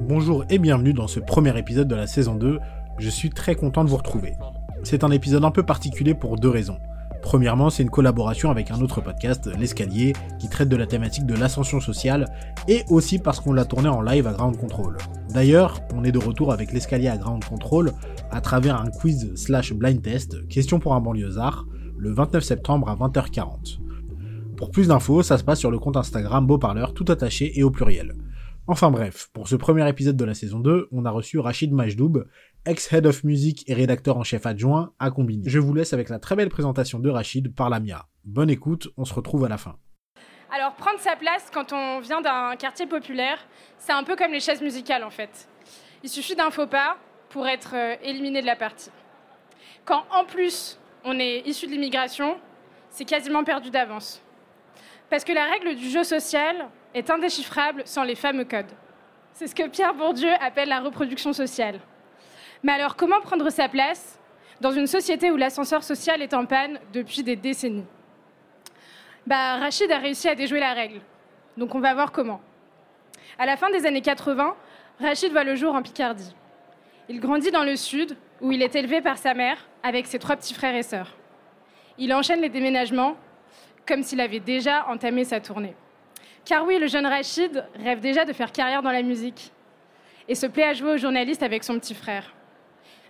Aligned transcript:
Bonjour 0.00 0.44
et 0.50 0.58
bienvenue 0.58 0.92
dans 0.92 1.08
ce 1.08 1.20
premier 1.20 1.56
épisode 1.58 1.88
de 1.88 1.94
la 1.94 2.06
saison 2.06 2.34
2. 2.34 2.58
Je 2.98 3.08
suis 3.08 3.30
très 3.30 3.54
content 3.54 3.84
de 3.84 3.88
vous 3.88 3.96
retrouver. 3.96 4.34
C'est 4.82 5.04
un 5.04 5.10
épisode 5.10 5.44
un 5.44 5.50
peu 5.50 5.62
particulier 5.62 6.14
pour 6.14 6.36
deux 6.36 6.50
raisons. 6.50 6.78
Premièrement, 7.22 7.70
c'est 7.70 7.82
une 7.82 7.90
collaboration 7.90 8.50
avec 8.50 8.70
un 8.70 8.82
autre 8.82 9.00
podcast, 9.00 9.48
L'Escalier, 9.58 10.12
qui 10.38 10.50
traite 10.50 10.68
de 10.68 10.76
la 10.76 10.86
thématique 10.86 11.24
de 11.24 11.34
l'ascension 11.34 11.80
sociale, 11.80 12.26
et 12.68 12.82
aussi 12.90 13.18
parce 13.18 13.40
qu'on 13.40 13.54
l'a 13.54 13.64
tourné 13.64 13.88
en 13.88 14.02
live 14.02 14.26
à 14.26 14.32
Ground 14.32 14.58
Control. 14.58 14.98
D'ailleurs, 15.32 15.80
on 15.94 16.04
est 16.04 16.12
de 16.12 16.18
retour 16.18 16.52
avec 16.52 16.72
L'Escalier 16.72 17.08
à 17.08 17.16
Ground 17.16 17.42
Control 17.44 17.92
à 18.30 18.42
travers 18.42 18.78
un 18.78 18.90
quiz 18.90 19.32
slash 19.36 19.72
blind 19.72 20.02
test, 20.02 20.46
question 20.48 20.78
pour 20.78 20.94
un 20.94 21.00
banlieusard, 21.00 21.64
le 21.96 22.12
29 22.12 22.44
septembre 22.44 22.90
à 22.90 22.96
20h40. 22.96 23.78
Pour 24.58 24.70
plus 24.70 24.88
d'infos, 24.88 25.22
ça 25.22 25.38
se 25.38 25.44
passe 25.44 25.60
sur 25.60 25.70
le 25.70 25.78
compte 25.78 25.96
Instagram 25.96 26.46
Beauparleur 26.46 26.92
tout 26.92 27.06
attaché 27.08 27.58
et 27.58 27.62
au 27.62 27.70
pluriel. 27.70 28.14
Enfin 28.66 28.90
bref, 28.90 29.28
pour 29.34 29.46
ce 29.46 29.56
premier 29.56 29.86
épisode 29.90 30.16
de 30.16 30.24
la 30.24 30.32
saison 30.32 30.58
2, 30.58 30.88
on 30.90 31.04
a 31.04 31.10
reçu 31.10 31.38
Rachid 31.38 31.70
Majdoub, 31.70 32.24
ex-head 32.64 33.04
of 33.04 33.22
music 33.22 33.62
et 33.68 33.74
rédacteur 33.74 34.16
en 34.16 34.22
chef 34.22 34.46
adjoint 34.46 34.94
à 34.98 35.10
Combini. 35.10 35.44
Je 35.46 35.58
vous 35.58 35.74
laisse 35.74 35.92
avec 35.92 36.08
la 36.08 36.18
très 36.18 36.34
belle 36.34 36.48
présentation 36.48 36.98
de 36.98 37.10
Rachid 37.10 37.54
par 37.54 37.68
Lamia. 37.68 38.06
Bonne 38.24 38.48
écoute, 38.48 38.88
on 38.96 39.04
se 39.04 39.12
retrouve 39.12 39.44
à 39.44 39.50
la 39.50 39.58
fin. 39.58 39.76
Alors 40.50 40.72
prendre 40.76 40.98
sa 40.98 41.14
place 41.14 41.50
quand 41.52 41.74
on 41.74 42.00
vient 42.00 42.22
d'un 42.22 42.56
quartier 42.56 42.86
populaire, 42.86 43.36
c'est 43.76 43.92
un 43.92 44.02
peu 44.02 44.16
comme 44.16 44.32
les 44.32 44.40
chaises 44.40 44.62
musicales 44.62 45.04
en 45.04 45.10
fait. 45.10 45.46
Il 46.02 46.08
suffit 46.08 46.34
d'un 46.34 46.50
faux 46.50 46.66
pas 46.66 46.96
pour 47.28 47.46
être 47.46 47.74
euh, 47.74 47.96
éliminé 48.02 48.40
de 48.40 48.46
la 48.46 48.56
partie. 48.56 48.90
Quand 49.84 50.04
en 50.10 50.24
plus 50.24 50.80
on 51.04 51.18
est 51.18 51.40
issu 51.40 51.66
de 51.66 51.72
l'immigration, 51.72 52.38
c'est 52.88 53.04
quasiment 53.04 53.44
perdu 53.44 53.68
d'avance. 53.68 54.22
Parce 55.10 55.22
que 55.22 55.32
la 55.32 55.44
règle 55.50 55.76
du 55.76 55.90
jeu 55.90 56.02
social, 56.02 56.70
est 56.94 57.10
indéchiffrable 57.10 57.82
sans 57.84 58.04
les 58.04 58.14
fameux 58.14 58.44
codes. 58.44 58.72
C'est 59.32 59.48
ce 59.48 59.54
que 59.54 59.68
Pierre 59.68 59.94
Bourdieu 59.94 60.30
appelle 60.40 60.68
la 60.68 60.80
reproduction 60.80 61.32
sociale. 61.32 61.80
Mais 62.62 62.72
alors, 62.72 62.96
comment 62.96 63.20
prendre 63.20 63.50
sa 63.50 63.68
place 63.68 64.18
dans 64.60 64.70
une 64.70 64.86
société 64.86 65.30
où 65.30 65.36
l'ascenseur 65.36 65.82
social 65.82 66.22
est 66.22 66.32
en 66.32 66.46
panne 66.46 66.78
depuis 66.92 67.22
des 67.22 67.36
décennies? 67.36 67.84
Bah, 69.26 69.56
Rachid 69.56 69.90
a 69.90 69.98
réussi 69.98 70.28
à 70.28 70.34
déjouer 70.34 70.60
la 70.60 70.72
règle. 70.72 71.00
Donc 71.56 71.74
on 71.74 71.80
va 71.80 71.94
voir 71.94 72.12
comment. 72.12 72.40
À 73.38 73.46
la 73.46 73.56
fin 73.56 73.70
des 73.70 73.86
années 73.86 74.00
80, 74.00 74.54
Rachid 75.00 75.32
voit 75.32 75.44
le 75.44 75.56
jour 75.56 75.74
en 75.74 75.82
Picardie. 75.82 76.34
Il 77.08 77.20
grandit 77.20 77.50
dans 77.50 77.64
le 77.64 77.76
sud, 77.76 78.16
où 78.40 78.52
il 78.52 78.62
est 78.62 78.74
élevé 78.74 79.00
par 79.00 79.18
sa 79.18 79.34
mère 79.34 79.58
avec 79.82 80.06
ses 80.06 80.18
trois 80.18 80.36
petits 80.36 80.54
frères 80.54 80.74
et 80.74 80.82
sœurs. 80.82 81.16
Il 81.98 82.12
enchaîne 82.14 82.40
les 82.40 82.48
déménagements 82.48 83.16
comme 83.86 84.02
s'il 84.02 84.20
avait 84.20 84.40
déjà 84.40 84.86
entamé 84.88 85.24
sa 85.24 85.40
tournée. 85.40 85.74
Car 86.44 86.66
oui, 86.66 86.78
le 86.78 86.86
jeune 86.86 87.06
Rachid 87.06 87.64
rêve 87.82 88.00
déjà 88.00 88.24
de 88.24 88.32
faire 88.32 88.52
carrière 88.52 88.82
dans 88.82 88.90
la 88.90 89.02
musique 89.02 89.50
et 90.28 90.34
se 90.34 90.46
plaît 90.46 90.64
à 90.64 90.74
jouer 90.74 90.92
au 90.92 90.96
journaliste 90.96 91.42
avec 91.42 91.64
son 91.64 91.78
petit 91.78 91.94
frère. 91.94 92.34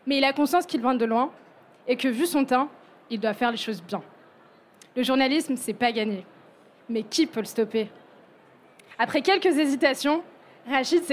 Mais 0.06 0.18
il 0.18 0.24
a 0.24 0.32
conscience 0.32 0.66
qu'il 0.66 0.80
vient 0.80 0.94
de 0.94 1.04
loin 1.04 1.30
et 1.88 1.96
que, 1.96 2.08
vu 2.08 2.27
son 2.27 2.44
teint, 2.44 2.68
il 3.10 3.18
doit 3.18 3.34
faire 3.34 3.50
les 3.50 3.56
choses 3.56 3.82
bien. 3.82 4.02
Le 4.96 5.02
journalisme, 5.02 5.56
c'est 5.56 5.74
pas 5.74 5.90
gagné. 5.90 6.24
Mais 6.88 7.02
qui 7.02 7.27
peut 7.27 7.40
le 7.40 7.46
stopper? 7.46 7.88
Après 8.98 9.22
quelques 9.22 9.46
hésitations, 9.46 10.22
Rachid 10.68 11.05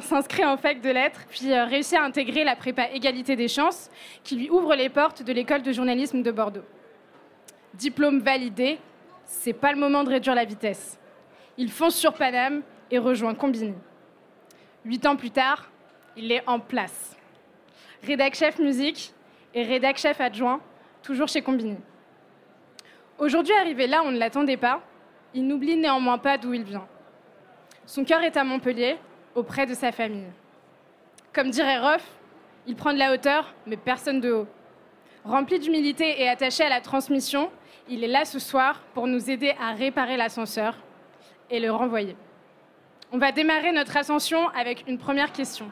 s'inscrit 0.00 0.44
en 0.44 0.56
fac 0.56 0.80
de 0.80 0.90
lettres, 0.90 1.20
puis 1.28 1.52
euh, 1.52 1.64
réussit 1.64 1.96
à 1.96 2.02
intégrer 2.02 2.42
la 2.42 2.56
prépa 2.56 2.90
égalité 2.90 3.36
des 3.36 3.46
chances, 3.46 3.90
qui 4.24 4.34
lui 4.34 4.50
ouvre 4.50 4.74
les 4.74 4.88
portes 4.88 5.22
de 5.22 5.32
l'école 5.32 5.62
de 5.62 5.72
journalisme 5.72 6.22
de 6.22 6.30
Bordeaux. 6.32 6.64
Diplôme 7.74 8.18
validé, 8.18 8.78
c'est 9.28 9.52
pas 9.52 9.72
le 9.72 9.78
moment 9.78 10.02
de 10.02 10.08
réduire 10.08 10.34
la 10.34 10.46
vitesse. 10.46 10.98
Il 11.58 11.70
fonce 11.70 11.94
sur 11.94 12.14
Paname 12.14 12.62
et 12.90 12.98
rejoint 12.98 13.34
Combini. 13.34 13.74
Huit 14.84 15.06
ans 15.06 15.16
plus 15.16 15.30
tard, 15.30 15.70
il 16.16 16.32
est 16.32 16.42
en 16.46 16.58
place. 16.58 17.14
Rédac 18.02 18.34
chef 18.34 18.58
musique 18.58 19.12
et 19.54 19.62
rédac 19.62 19.98
chef 19.98 20.20
adjoint, 20.20 20.60
toujours 21.02 21.28
chez 21.28 21.42
Combini. 21.42 21.76
Aujourd'hui 23.18 23.52
arrivé 23.52 23.86
là, 23.86 24.02
on 24.04 24.10
ne 24.10 24.18
l'attendait 24.18 24.56
pas. 24.56 24.80
Il 25.34 25.46
n'oublie 25.46 25.76
néanmoins 25.76 26.18
pas 26.18 26.38
d'où 26.38 26.54
il 26.54 26.64
vient. 26.64 26.86
Son 27.84 28.04
cœur 28.04 28.22
est 28.22 28.36
à 28.36 28.44
Montpellier, 28.44 28.96
auprès 29.34 29.66
de 29.66 29.74
sa 29.74 29.92
famille. 29.92 30.30
Comme 31.34 31.50
dirait 31.50 31.78
Roff, 31.78 32.06
il 32.66 32.76
prend 32.76 32.94
de 32.94 32.98
la 32.98 33.12
hauteur, 33.12 33.54
mais 33.66 33.76
personne 33.76 34.20
de 34.20 34.32
haut. 34.32 34.46
Rempli 35.24 35.58
d'humilité 35.58 36.22
et 36.22 36.28
attaché 36.28 36.62
à 36.62 36.68
la 36.68 36.80
transmission, 36.80 37.50
il 37.88 38.04
est 38.04 38.08
là 38.08 38.24
ce 38.24 38.38
soir 38.38 38.82
pour 38.94 39.06
nous 39.06 39.30
aider 39.30 39.52
à 39.60 39.72
réparer 39.74 40.16
l'ascenseur 40.16 40.76
et 41.50 41.60
le 41.60 41.70
renvoyer. 41.70 42.16
On 43.12 43.18
va 43.18 43.32
démarrer 43.32 43.72
notre 43.72 43.96
ascension 43.96 44.48
avec 44.50 44.84
une 44.86 44.98
première 44.98 45.32
question. 45.32 45.70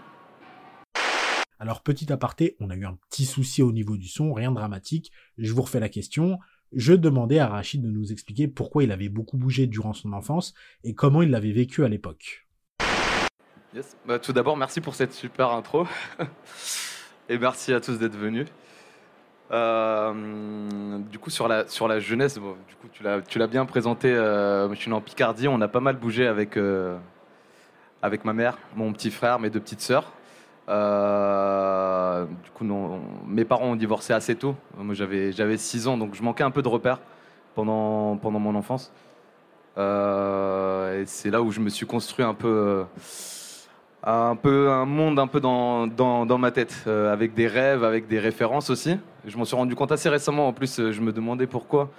Alors 1.58 1.82
petit 1.82 2.12
aparté, 2.12 2.56
on 2.60 2.70
a 2.70 2.76
eu 2.76 2.84
un 2.84 2.98
petit 3.10 3.24
souci 3.24 3.62
au 3.62 3.72
niveau 3.72 3.96
du 3.96 4.08
son, 4.08 4.32
rien 4.32 4.50
de 4.50 4.56
dramatique. 4.56 5.12
Je 5.38 5.52
vous 5.52 5.62
refais 5.62 5.80
la 5.80 5.88
question. 5.88 6.38
Je 6.72 6.92
demandais 6.92 7.38
à 7.38 7.46
Rachid 7.46 7.82
de 7.82 7.90
nous 7.90 8.12
expliquer 8.12 8.48
pourquoi 8.48 8.82
il 8.84 8.92
avait 8.92 9.08
beaucoup 9.08 9.38
bougé 9.38 9.66
durant 9.66 9.94
son 9.94 10.12
enfance 10.12 10.54
et 10.84 10.94
comment 10.94 11.22
il 11.22 11.30
l'avait 11.30 11.52
vécu 11.52 11.84
à 11.84 11.88
l'époque. 11.88 12.46
Bah, 14.06 14.18
tout 14.18 14.32
d'abord, 14.32 14.56
merci 14.56 14.80
pour 14.80 14.94
cette 14.94 15.12
super 15.12 15.50
intro. 15.50 15.86
et 17.28 17.38
merci 17.38 17.72
à 17.72 17.80
tous 17.80 17.98
d'être 17.98 18.16
venus. 18.16 18.46
Euh, 19.52 20.98
du 21.10 21.18
coup, 21.18 21.30
sur 21.30 21.48
la, 21.48 21.66
sur 21.68 21.88
la 21.88 22.00
jeunesse, 22.00 22.34
du 22.34 22.40
coup, 22.40 22.88
tu 22.92 23.38
l'as 23.38 23.46
bien 23.46 23.66
présenté. 23.66 24.12
Euh, 24.12 24.68
je 24.70 24.74
suis 24.74 24.90
né 24.90 24.96
en 24.96 25.00
Picardie. 25.00 25.48
On 25.48 25.60
a 25.60 25.68
pas 25.68 25.80
mal 25.80 25.96
bougé 25.96 26.26
avec, 26.26 26.56
euh, 26.56 26.96
avec 28.02 28.24
ma 28.24 28.32
mère, 28.32 28.58
mon 28.74 28.92
petit 28.92 29.10
frère, 29.10 29.38
mes 29.38 29.50
deux 29.50 29.60
petites 29.60 29.80
sœurs. 29.80 30.12
du 30.68 32.50
coup, 32.50 32.64
non, 32.64 33.00
mes 33.26 33.44
parents 33.44 33.66
ont 33.66 33.76
divorcé 33.76 34.12
assez 34.12 34.34
tôt. 34.34 34.56
Moi, 34.76 34.94
j'avais 34.94 35.56
6 35.56 35.86
ans, 35.88 35.96
donc 35.96 36.14
je 36.14 36.22
manquais 36.22 36.44
un 36.44 36.50
peu 36.50 36.62
de 36.62 36.68
repères 36.68 37.00
pendant, 37.54 38.16
pendant 38.16 38.40
mon 38.40 38.54
enfance. 38.54 38.92
et 39.76 41.04
c'est 41.06 41.30
là 41.30 41.42
où 41.42 41.50
je 41.52 41.60
me 41.60 41.68
suis 41.68 41.86
construit 41.86 42.24
un 42.24 42.34
peu 42.34 42.84
un 44.02 44.36
peu 44.36 44.70
un 44.70 44.84
monde 44.84 45.18
un 45.18 45.26
peu 45.26 45.40
dans, 45.40 45.86
dans, 45.86 46.38
ma 46.38 46.50
tête, 46.50 46.84
euh, 46.86 47.12
avec 47.12 47.34
des 47.34 47.46
rêves, 47.46 47.84
avec 47.84 48.06
des 48.06 48.18
références 48.18 48.70
aussi. 48.70 48.98
Je 49.26 49.36
m'en 49.36 49.44
suis 49.44 49.56
rendu 49.56 49.74
compte 49.74 49.92
assez 49.92 50.08
récemment. 50.08 50.48
En 50.48 50.52
plus, 50.52 50.78
euh, 50.78 50.92
je 50.92 51.00
me 51.00 51.12
demandais 51.12 51.46
pourquoi. 51.46 51.90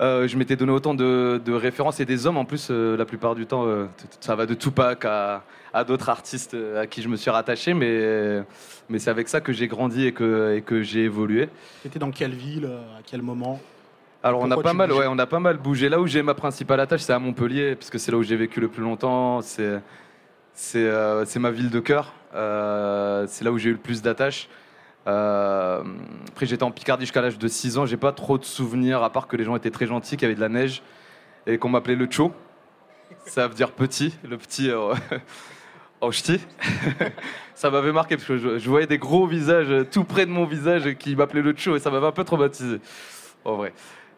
Euh, 0.00 0.26
je 0.26 0.36
m'étais 0.36 0.56
donné 0.56 0.72
autant 0.72 0.92
de, 0.92 1.40
références 1.52 2.00
et 2.00 2.04
des 2.04 2.26
hommes 2.26 2.36
en 2.36 2.44
plus 2.44 2.68
la 2.70 3.04
plupart 3.04 3.36
du 3.36 3.46
temps. 3.46 3.64
ça 4.20 4.34
va 4.34 4.44
de 4.44 4.54
Tupac 4.54 5.04
à, 5.04 5.44
à 5.72 5.84
d'autres 5.84 6.08
artistes 6.08 6.56
à 6.76 6.86
qui 6.88 7.00
je 7.00 7.08
me 7.08 7.16
suis 7.16 7.30
rattaché, 7.30 7.74
mais, 7.74 8.42
mais 8.88 8.98
c'est 8.98 9.10
avec 9.10 9.28
ça 9.28 9.40
que 9.40 9.52
j'ai 9.52 9.68
grandi 9.68 10.06
et 10.06 10.12
que, 10.12 10.56
et 10.56 10.62
que 10.62 10.82
j'ai 10.82 11.04
évolué. 11.04 11.48
C'était 11.84 12.00
dans 12.00 12.10
quelle 12.10 12.34
ville, 12.34 12.66
à 12.66 13.02
quel 13.06 13.22
moment? 13.22 13.60
Alors 14.24 14.40
on 14.40 14.50
a 14.50 14.56
pas 14.56 14.72
mal, 14.72 14.90
ouais, 14.90 15.06
on 15.06 15.18
a 15.18 15.26
pas 15.26 15.38
mal 15.38 15.58
bougé. 15.58 15.88
Là 15.88 16.00
où 16.00 16.06
j'ai 16.08 16.22
ma 16.22 16.34
principale 16.34 16.80
attache, 16.80 17.02
c'est 17.02 17.12
à 17.12 17.18
Montpellier, 17.20 17.76
parce 17.76 17.90
que 17.90 17.98
c'est 17.98 18.10
là 18.10 18.16
où 18.18 18.22
j'ai 18.24 18.36
vécu 18.36 18.58
le 18.58 18.68
plus 18.68 18.82
longtemps. 18.82 19.42
C'est 19.42 19.80
c'est 20.54 21.38
ma 21.38 21.50
ville 21.50 21.70
de 21.70 21.80
cœur. 21.80 22.12
Euh, 22.34 23.26
c'est 23.28 23.44
là 23.44 23.52
où 23.52 23.58
j'ai 23.58 23.70
eu 23.70 23.72
le 23.72 23.78
plus 23.78 24.02
d'attaches. 24.02 24.48
Euh, 25.06 25.82
après, 26.28 26.46
j'étais 26.46 26.62
en 26.62 26.70
Picardie 26.70 27.04
jusqu'à 27.04 27.20
l'âge 27.20 27.38
de 27.38 27.48
6 27.48 27.78
ans. 27.78 27.86
J'ai 27.86 27.96
pas 27.96 28.12
trop 28.12 28.38
de 28.38 28.44
souvenirs, 28.44 29.02
à 29.02 29.10
part 29.10 29.28
que 29.28 29.36
les 29.36 29.44
gens 29.44 29.56
étaient 29.56 29.70
très 29.70 29.86
gentils, 29.86 30.16
qu'il 30.16 30.22
y 30.22 30.26
avait 30.26 30.34
de 30.34 30.40
la 30.40 30.48
neige 30.48 30.82
et 31.46 31.58
qu'on 31.58 31.68
m'appelait 31.68 31.96
le 31.96 32.08
Cho. 32.10 32.32
Ça 33.26 33.46
veut 33.46 33.54
dire 33.54 33.72
petit, 33.72 34.14
le 34.28 34.38
petit 34.38 34.70
en 36.00 36.10
ch'ti. 36.10 36.40
ça 37.54 37.70
m'avait 37.70 37.92
marqué 37.92 38.16
parce 38.16 38.26
que 38.26 38.58
je, 38.58 38.68
voyais 38.68 38.86
des 38.86 38.98
gros 38.98 39.26
visages 39.26 39.86
tout 39.90 40.04
près 40.04 40.26
de 40.26 40.30
mon 40.30 40.46
visage 40.46 40.94
qui 40.94 41.14
m'appelaient 41.16 41.42
le 41.42 41.54
Cho 41.56 41.76
et 41.76 41.80
ça 41.80 41.90
m'avait 41.90 42.06
un 42.06 42.12
peu 42.12 42.24
traumatisé. 42.24 42.80
En 43.44 43.56
vrai. 43.56 43.72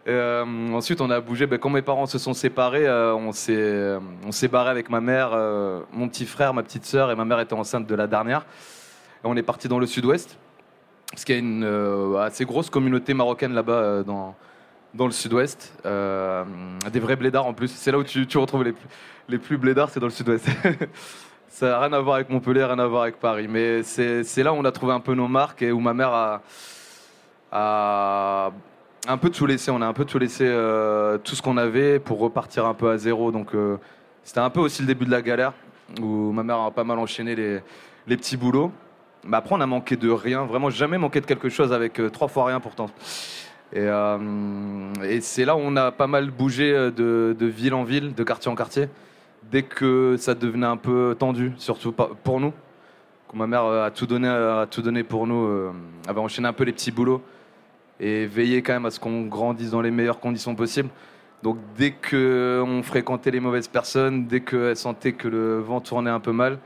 Euh, 0.06 0.72
ensuite, 0.72 1.00
on 1.00 1.10
a 1.10 1.20
bougé. 1.20 1.46
Ben, 1.46 1.58
quand 1.58 1.70
mes 1.70 1.82
parents 1.82 2.06
se 2.06 2.18
sont 2.18 2.34
séparés, 2.34 2.86
euh, 2.86 3.14
on 3.14 3.32
s'est 3.32 3.96
on 4.24 4.32
s'est 4.32 4.48
barré 4.48 4.70
avec 4.70 4.88
ma 4.88 5.00
mère, 5.00 5.30
euh, 5.32 5.80
mon 5.92 6.08
petit 6.08 6.26
frère, 6.26 6.54
ma 6.54 6.62
petite 6.62 6.84
sœur, 6.84 7.10
et 7.10 7.16
ma 7.16 7.24
mère 7.24 7.40
était 7.40 7.54
enceinte 7.54 7.86
de 7.86 7.94
la 7.94 8.06
dernière. 8.06 8.46
On 9.24 9.36
est 9.36 9.42
parti 9.42 9.66
dans 9.66 9.80
le 9.80 9.86
sud-ouest, 9.86 10.38
parce 11.10 11.24
qu'il 11.24 11.34
y 11.34 11.38
a 11.38 11.40
une 11.40 12.16
assez 12.20 12.44
grosse 12.44 12.70
communauté 12.70 13.12
marocaine 13.14 13.54
là-bas 13.54 14.04
dans 14.04 15.06
le 15.06 15.10
sud-ouest, 15.10 15.72
des 15.84 17.00
vrais 17.00 17.16
blédards 17.16 17.46
en 17.46 17.52
plus. 17.52 17.72
C'est 17.72 17.90
là 17.90 17.98
où 17.98 18.04
tu, 18.04 18.38
retrouves 18.38 18.72
les 19.28 19.38
plus, 19.38 19.58
blédards, 19.58 19.90
c'est 19.90 19.98
dans 19.98 20.06
le 20.06 20.12
sud-ouest. 20.12 20.46
Ça 21.48 21.68
n'a 21.68 21.80
rien 21.80 21.92
à 21.94 22.00
voir 22.00 22.16
avec 22.16 22.28
Montpellier, 22.28 22.64
rien 22.64 22.78
à 22.78 22.86
voir 22.86 23.02
avec 23.02 23.18
Paris. 23.18 23.48
Mais 23.48 23.82
c'est 23.82 24.42
là 24.44 24.52
où 24.52 24.56
on 24.56 24.64
a 24.64 24.70
trouvé 24.70 24.92
un 24.92 25.00
peu 25.00 25.14
nos 25.14 25.26
marques 25.26 25.62
et 25.62 25.72
où 25.72 25.80
ma 25.80 25.94
mère 25.94 26.40
a 27.50 28.52
un 29.06 29.16
peu 29.18 29.30
tout 29.30 29.46
laissé. 29.46 29.70
On 29.70 29.80
a 29.80 29.86
un 29.86 29.92
peu 29.92 30.04
tout 30.04 30.18
laissé, 30.18 30.44
euh, 30.46 31.18
tout 31.18 31.34
ce 31.34 31.42
qu'on 31.42 31.56
avait 31.56 31.98
pour 31.98 32.18
repartir 32.18 32.66
un 32.66 32.74
peu 32.74 32.90
à 32.90 32.98
zéro. 32.98 33.32
Donc 33.32 33.54
euh, 33.54 33.76
c'était 34.22 34.40
un 34.40 34.50
peu 34.50 34.60
aussi 34.60 34.82
le 34.82 34.88
début 34.88 35.06
de 35.06 35.10
la 35.10 35.22
galère 35.22 35.52
où 36.00 36.32
ma 36.32 36.42
mère 36.42 36.58
a 36.58 36.70
pas 36.70 36.84
mal 36.84 36.98
enchaîné 36.98 37.34
les, 37.34 38.16
petits 38.16 38.36
boulots. 38.36 38.72
Mais 39.24 39.36
après, 39.36 39.54
on 39.54 39.60
a 39.60 39.66
manqué 39.66 39.96
de 39.96 40.10
rien. 40.10 40.44
Vraiment, 40.44 40.70
jamais 40.70 40.98
manqué 40.98 41.20
de 41.20 41.26
quelque 41.26 41.48
chose 41.48 41.72
avec 41.72 41.98
euh, 41.98 42.10
trois 42.10 42.28
fois 42.28 42.46
rien 42.46 42.60
pourtant. 42.60 42.90
Et, 43.72 45.20
c'est 45.20 45.44
là 45.44 45.56
où 45.56 45.60
on 45.60 45.74
a 45.76 45.90
pas 45.90 46.06
mal 46.06 46.30
bougé 46.30 46.72
de, 46.72 47.36
ville 47.40 47.74
en 47.74 47.82
ville, 47.82 48.14
de 48.14 48.22
quartier 48.22 48.50
en 48.50 48.54
quartier, 48.54 48.88
dès 49.50 49.64
que 49.64 50.16
ça 50.18 50.34
devenait 50.34 50.66
un 50.66 50.76
peu 50.76 51.16
tendu, 51.18 51.52
surtout 51.56 51.92
pour 51.92 52.38
nous, 52.38 52.52
quand 53.26 53.36
ma 53.36 53.48
mère 53.48 53.64
a 53.64 53.90
tout 53.90 54.06
donné, 54.06 54.28
a 54.28 54.66
tout 54.70 54.82
donné 54.82 55.02
pour 55.02 55.26
nous, 55.26 55.72
avait 56.06 56.20
enchaîné 56.20 56.46
un 56.46 56.52
peu 56.52 56.62
les 56.62 56.72
petits 56.72 56.92
boulots 56.92 57.22
et 58.00 58.26
veillé 58.26 58.62
quand 58.62 58.74
même 58.74 58.86
à 58.86 58.90
ce 58.90 59.00
qu'on 59.00 59.22
grandisse 59.22 59.70
dans 59.70 59.80
les 59.80 59.90
meilleures 59.90 60.20
conditions 60.20 60.54
possibles. 60.54 60.90
Donc 61.42 61.58
dès 61.76 61.92
qu'on 61.92 62.80
fréquentait 62.82 63.30
les 63.30 63.40
mauvaises 63.40 63.68
personnes, 63.68 64.26
dès 64.26 64.40
qu'elle 64.40 64.76
sentait 64.76 65.12
que 65.12 65.28
le 65.28 65.60
vent 65.60 65.80
tournait 65.80 66.10
un 66.10 66.20
peu 66.20 66.32
mal, 66.32 66.58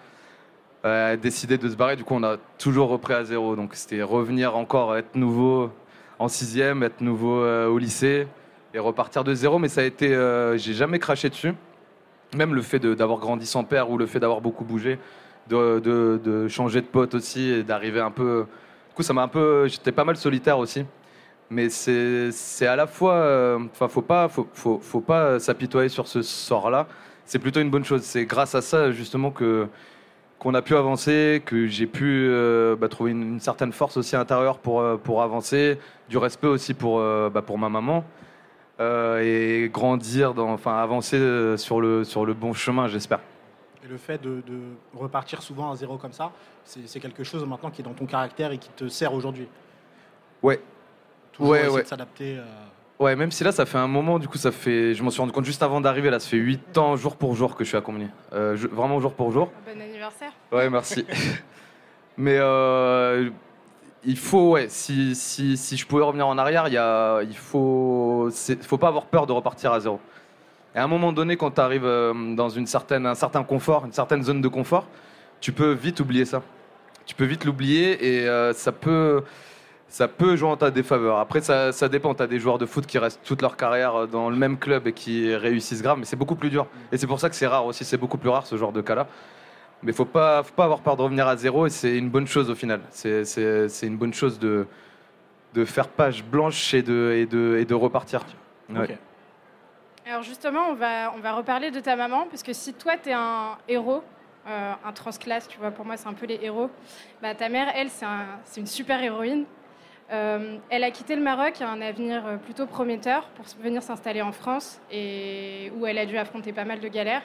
a 0.84 1.16
décidé 1.16 1.58
de 1.58 1.68
se 1.68 1.76
barrer. 1.76 1.96
Du 1.96 2.04
coup, 2.04 2.14
on 2.14 2.22
a 2.22 2.36
toujours 2.58 2.88
repris 2.88 3.14
à 3.14 3.24
zéro. 3.24 3.56
Donc 3.56 3.74
c'était 3.74 4.02
revenir 4.02 4.56
encore, 4.56 4.96
être 4.96 5.14
nouveau 5.14 5.70
en 6.18 6.28
sixième, 6.28 6.82
être 6.82 7.00
nouveau 7.00 7.42
euh, 7.42 7.66
au 7.66 7.78
lycée 7.78 8.26
et 8.72 8.78
repartir 8.78 9.24
de 9.24 9.34
zéro. 9.34 9.58
Mais 9.58 9.68
ça 9.68 9.82
a 9.82 9.84
été, 9.84 10.14
euh, 10.14 10.56
j'ai 10.56 10.74
jamais 10.74 10.98
craché 10.98 11.28
dessus. 11.28 11.52
Même 12.36 12.54
le 12.54 12.62
fait 12.62 12.78
d'avoir 12.78 13.18
grandi 13.18 13.44
sans 13.44 13.64
père 13.64 13.90
ou 13.90 13.98
le 13.98 14.06
fait 14.06 14.20
d'avoir 14.20 14.40
beaucoup 14.40 14.64
bougé, 14.64 14.98
de, 15.48 15.80
de, 15.80 16.46
changer 16.46 16.80
de 16.80 16.86
pote 16.86 17.14
aussi 17.14 17.50
et 17.50 17.62
d'arriver 17.64 18.00
un 18.00 18.12
peu. 18.12 18.46
Du 18.88 18.94
coup, 18.94 19.02
ça 19.02 19.12
m'a 19.12 19.22
un 19.22 19.28
peu. 19.28 19.66
J'étais 19.66 19.90
pas 19.90 20.04
mal 20.04 20.16
solitaire 20.16 20.58
aussi 20.58 20.84
mais 21.50 21.68
c'est 21.68 22.66
à 22.66 22.76
la 22.76 22.86
fois, 22.86 23.14
euh, 23.14 23.58
enfin, 23.72 23.88
faut 23.88 24.02
pas, 24.02 24.28
faut, 24.28 24.46
faut, 24.54 24.78
faut 24.78 25.00
pas 25.00 25.40
s'apitoyer 25.40 25.88
sur 25.88 26.06
ce 26.06 26.22
sort-là. 26.22 26.86
C'est 27.24 27.40
plutôt 27.40 27.60
une 27.60 27.70
bonne 27.70 27.84
chose. 27.84 28.02
C'est 28.02 28.24
grâce 28.24 28.54
à 28.54 28.62
ça 28.62 28.92
justement 28.92 29.30
que 29.30 29.68
qu'on 30.38 30.54
a 30.54 30.62
pu 30.62 30.74
avancer, 30.74 31.42
que 31.44 31.66
j'ai 31.66 31.86
pu 31.86 32.26
euh, 32.30 32.74
bah, 32.74 32.88
trouver 32.88 33.10
une, 33.10 33.40
certaine 33.40 33.72
force 33.72 33.98
aussi 33.98 34.16
intérieure 34.16 34.58
pour 34.58 34.80
euh, 34.80 34.96
pour 34.96 35.22
avancer, 35.22 35.78
du 36.08 36.18
respect 36.18 36.46
aussi 36.46 36.72
pour 36.72 36.98
bah, 37.00 37.42
pour 37.42 37.58
ma 37.58 37.68
maman 37.68 38.04
et 38.80 39.68
grandir, 39.72 40.32
dans, 40.32 40.50
enfin 40.52 40.78
avancer 40.78 41.18
sur 41.58 41.80
le 41.80 42.04
sur 42.04 42.24
le 42.24 42.32
bon 42.32 42.54
chemin, 42.54 42.88
j'espère. 42.88 43.20
Et 43.84 43.88
le 43.88 43.98
fait 43.98 44.22
de, 44.22 44.42
de, 44.46 44.60
repartir 44.94 45.42
souvent 45.42 45.70
à 45.70 45.76
zéro 45.76 45.98
comme 45.98 46.12
ça, 46.12 46.32
c'est 46.64 47.00
quelque 47.00 47.24
chose 47.24 47.44
maintenant 47.44 47.70
qui 47.70 47.82
est 47.82 47.84
dans 47.84 47.92
ton 47.92 48.06
caractère 48.06 48.52
et 48.52 48.58
qui 48.58 48.70
te 48.70 48.88
sert 48.88 49.12
aujourd'hui? 49.12 49.48
Ouais, 50.42 50.60
ouais, 51.38 51.68
ouais. 51.68 51.82
de 51.82 51.88
s'adapter. 51.88 52.36
Euh. 52.38 52.44
Ouais, 52.98 53.16
même 53.16 53.30
si 53.30 53.44
là, 53.44 53.52
ça 53.52 53.64
fait 53.64 53.78
un 53.78 53.86
moment, 53.86 54.18
du 54.18 54.28
coup, 54.28 54.38
ça 54.38 54.52
fait. 54.52 54.94
Je 54.94 55.02
m'en 55.02 55.10
suis 55.10 55.20
rendu 55.20 55.32
compte 55.32 55.44
juste 55.44 55.62
avant 55.62 55.80
d'arriver, 55.80 56.10
là, 56.10 56.20
ça 56.20 56.28
fait 56.28 56.36
8 56.36 56.76
ans, 56.78 56.96
jour 56.96 57.16
pour 57.16 57.34
jour, 57.34 57.56
que 57.56 57.64
je 57.64 57.68
suis 57.68 57.78
à 57.78 57.80
Combini. 57.80 58.08
Euh, 58.32 58.56
vraiment 58.72 59.00
jour 59.00 59.14
pour 59.14 59.32
jour. 59.32 59.50
Bon 59.66 59.80
anniversaire. 59.80 60.32
Ouais, 60.52 60.68
merci. 60.68 61.06
Mais 62.18 62.36
euh, 62.38 63.30
il 64.04 64.18
faut, 64.18 64.50
ouais, 64.50 64.66
si, 64.68 65.14
si, 65.14 65.56
si, 65.56 65.76
je 65.78 65.86
pouvais 65.86 66.04
revenir 66.04 66.26
en 66.26 66.36
arrière, 66.36 66.68
il, 66.68 66.74
y 66.74 66.78
a, 66.78 67.22
il 67.22 67.36
faut, 67.36 68.28
faut 68.60 68.78
pas 68.78 68.88
avoir 68.88 69.06
peur 69.06 69.26
de 69.26 69.32
repartir 69.32 69.72
à 69.72 69.80
zéro. 69.80 69.98
Et 70.74 70.78
à 70.78 70.84
un 70.84 70.88
moment 70.88 71.12
donné, 71.12 71.36
quand 71.38 71.52
tu 71.52 71.60
arrives 71.60 71.88
dans 72.36 72.48
une 72.50 72.66
certaine, 72.66 73.06
un 73.06 73.14
certain 73.14 73.42
confort, 73.42 73.86
une 73.86 73.92
certaine 73.92 74.22
zone 74.22 74.42
de 74.42 74.48
confort, 74.48 74.86
tu 75.40 75.52
peux 75.52 75.72
vite 75.72 76.00
oublier 76.00 76.26
ça. 76.26 76.42
Tu 77.06 77.14
peux 77.14 77.24
vite 77.24 77.44
l'oublier 77.44 78.22
et 78.22 78.52
ça 78.52 78.70
peut 78.70 79.22
ça 79.90 80.06
peut 80.06 80.36
jouer 80.36 80.48
en 80.48 80.56
ta 80.56 80.70
défaveur. 80.70 81.18
Après, 81.18 81.40
ça, 81.40 81.72
ça 81.72 81.88
dépend. 81.88 82.14
Tu 82.14 82.22
as 82.22 82.28
des 82.28 82.38
joueurs 82.38 82.58
de 82.58 82.64
foot 82.64 82.86
qui 82.86 82.96
restent 82.96 83.20
toute 83.24 83.42
leur 83.42 83.56
carrière 83.56 84.06
dans 84.06 84.30
le 84.30 84.36
même 84.36 84.56
club 84.56 84.86
et 84.86 84.92
qui 84.92 85.34
réussissent 85.34 85.82
grave, 85.82 85.98
mais 85.98 86.04
c'est 86.04 86.16
beaucoup 86.16 86.36
plus 86.36 86.48
dur. 86.48 86.66
Et 86.92 86.96
c'est 86.96 87.08
pour 87.08 87.18
ça 87.20 87.28
que 87.28 87.34
c'est 87.34 87.48
rare 87.48 87.66
aussi, 87.66 87.84
c'est 87.84 87.98
beaucoup 87.98 88.16
plus 88.16 88.30
rare 88.30 88.46
ce 88.46 88.56
genre 88.56 88.72
de 88.72 88.80
cas-là. 88.80 89.08
Mais 89.82 89.90
il 89.92 89.94
faut 89.94 90.04
pas, 90.04 90.42
faut 90.44 90.54
pas 90.54 90.64
avoir 90.64 90.80
peur 90.80 90.96
de 90.96 91.02
revenir 91.02 91.26
à 91.26 91.36
zéro 91.36 91.66
et 91.66 91.70
c'est 91.70 91.96
une 91.96 92.08
bonne 92.08 92.26
chose 92.26 92.50
au 92.50 92.54
final. 92.54 92.80
C'est 92.90 93.66
une 93.82 93.96
bonne 93.96 94.14
chose 94.14 94.38
de, 94.38 94.66
de 95.54 95.64
faire 95.64 95.88
page 95.88 96.22
blanche 96.24 96.72
et 96.72 96.82
de, 96.82 97.12
et 97.16 97.26
de, 97.26 97.56
et 97.58 97.64
de 97.64 97.74
repartir. 97.74 98.24
Alors 100.06 100.22
justement, 100.22 100.68
on 100.70 100.74
va, 100.74 101.12
on 101.16 101.20
va 101.20 101.32
reparler 101.32 101.70
de 101.70 101.80
ta 101.80 101.96
maman, 101.96 102.26
parce 102.30 102.42
que 102.42 102.52
si 102.52 102.74
toi, 102.74 102.92
tu 103.02 103.10
es 103.10 103.12
un 103.12 103.56
héros, 103.68 104.02
euh, 104.46 104.72
un 104.84 104.92
transclasse, 104.92 105.48
tu 105.48 105.58
vois, 105.58 105.70
pour 105.70 105.84
moi, 105.84 105.96
c'est 105.96 106.08
un 106.08 106.14
peu 106.14 106.26
les 106.26 106.38
héros, 106.42 106.70
bah, 107.22 107.34
ta 107.34 107.48
mère, 107.48 107.68
elle, 107.74 107.90
c'est 107.90 108.06
un, 108.06 108.26
une 108.56 108.66
super 108.66 109.02
héroïne. 109.02 109.44
Euh, 110.12 110.56
elle 110.70 110.82
a 110.82 110.90
quitté 110.90 111.14
le 111.14 111.22
Maroc 111.22 111.60
à 111.60 111.68
un 111.68 111.80
avenir 111.80 112.26
euh, 112.26 112.36
plutôt 112.36 112.66
prometteur 112.66 113.28
pour 113.36 113.44
venir 113.62 113.82
s'installer 113.82 114.22
en 114.22 114.32
France 114.32 114.80
et 114.90 115.70
où 115.76 115.86
elle 115.86 115.98
a 115.98 116.06
dû 116.06 116.18
affronter 116.18 116.52
pas 116.52 116.64
mal 116.64 116.80
de 116.80 116.88
galères. 116.88 117.22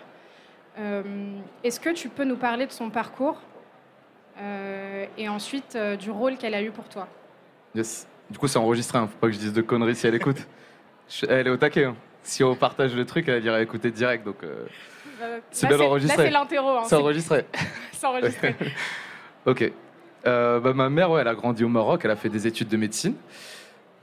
Euh, 0.78 1.02
est-ce 1.64 1.80
que 1.80 1.90
tu 1.90 2.10
peux 2.10 2.26
nous 2.26 2.36
parler 2.36 2.68
de 2.68 2.72
son 2.72 2.90
parcours 2.90 3.42
et 5.18 5.30
ensuite 5.30 5.78
du 5.98 6.12
rôle 6.12 6.36
qu'elle 6.36 6.54
a 6.54 6.62
eu 6.62 6.70
pour 6.70 6.90
toi? 6.90 7.08
Yes. 7.74 8.06
Du 8.30 8.38
coup, 8.38 8.50
c'est 8.50 8.60
enregistré, 8.60 8.98
hein. 8.98 9.08
faut 9.08 9.18
pas 9.18 9.28
que 9.28 9.34
je 9.34 9.40
dise 9.40 9.54
de 9.54 9.62
conneries 9.62 9.96
si 9.96 10.08
elle 10.08 10.16
écoute. 10.16 10.46
Elle 11.30 11.48
est 11.48 11.52
au 11.52 11.58
taquet. 11.58 11.86
Hein. 11.86 11.96
Si 12.22 12.44
on 12.44 12.56
partage 12.56 12.96
le 12.96 13.06
truc, 13.06 13.30
elle 13.30 13.42
dirait 13.42 13.62
écouter 13.62 13.92
direct. 13.92 14.26
Donc, 14.26 14.38
c'est 15.52 15.68
bien 15.68 15.80
enregistré. 15.80 16.18
Là, 16.18 16.24
c'est 16.26 16.34
l'interro. 16.34 16.70
Hein. 16.72 16.84
c'est 16.86 16.96
enregistré. 16.96 17.46
c'est 17.94 18.08
enregistré. 18.08 18.56
ok. 19.46 19.72
Euh, 20.27 20.60
bah, 20.60 20.74
ma 20.74 20.89
mère, 20.89 21.12
ouais, 21.12 21.22
elle 21.22 21.27
a 21.27 21.36
grandi 21.36 21.63
au 21.63 21.69
Maroc, 21.69 22.01
elle 22.04 22.12
a 22.12 22.16
fait 22.16 22.30
des 22.30 22.48
études 22.48 22.68
de 22.68 22.77
médecine, 22.77 23.13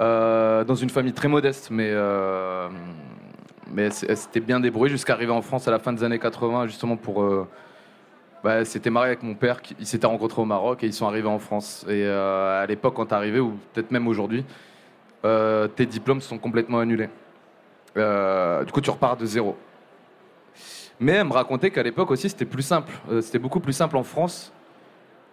euh, 0.01 0.65
dans 0.65 0.75
une 0.75 0.91
famille 0.91 1.13
très 1.13 1.29
modeste, 1.29 1.69
mais, 1.71 1.91
euh, 1.91 2.69
mais 3.73 3.83
elle 4.09 4.17
s'était 4.17 4.41
bien 4.41 4.61
débrouillée 4.61 4.93
jusqu'à 4.93 5.15
arriver 5.15 5.33
en 5.33 5.43
France 5.43 5.67
à 5.67 5.71
la 5.71 5.79
fin 5.79 5.93
des 5.93 6.05
années 6.05 6.19
80, 6.19 6.67
justement 6.67 6.97
pour... 6.97 7.25
Bah, 8.45 8.55
elle 8.55 8.67
s'était 8.67 8.91
mariée 8.91 9.11
avec 9.11 9.23
mon 9.23 9.35
père, 9.35 9.61
ils 9.79 9.87
s'étaient 9.87 10.07
rencontrés 10.07 10.43
au 10.43 10.45
Maroc 10.45 10.83
et 10.83 10.87
ils 10.87 10.93
sont 10.93 11.07
arrivés 11.07 11.29
en 11.29 11.39
France. 11.39 11.87
Et 11.89 12.05
à 12.05 12.67
l'époque, 12.67 12.95
quand 12.95 13.07
tu 13.07 13.15
arrivé, 13.15 13.39
ou 13.39 13.57
peut-être 13.73 13.93
même 13.93 14.09
aujourd'hui, 14.09 14.45
tes 15.23 15.87
diplômes 15.87 16.21
sont 16.21 16.39
complètement 16.39 16.81
annulés. 16.81 17.09
du 17.95 18.73
coup, 18.73 18.81
tu 18.81 18.91
repars 18.91 19.17
de 19.17 19.27
zéro. 19.27 19.57
Mais 20.99 21.13
elle 21.13 21.27
me 21.27 21.33
racontait 21.33 21.71
qu'à 21.71 21.85
l'époque 21.85 22.11
aussi, 22.11 22.29
c'était 22.29 22.45
plus 22.45 22.63
simple. 22.63 22.93
c'était 23.21 23.39
beaucoup 23.39 23.61
plus 23.61 23.73
simple 23.73 23.97
en 23.97 24.03
France 24.03 24.53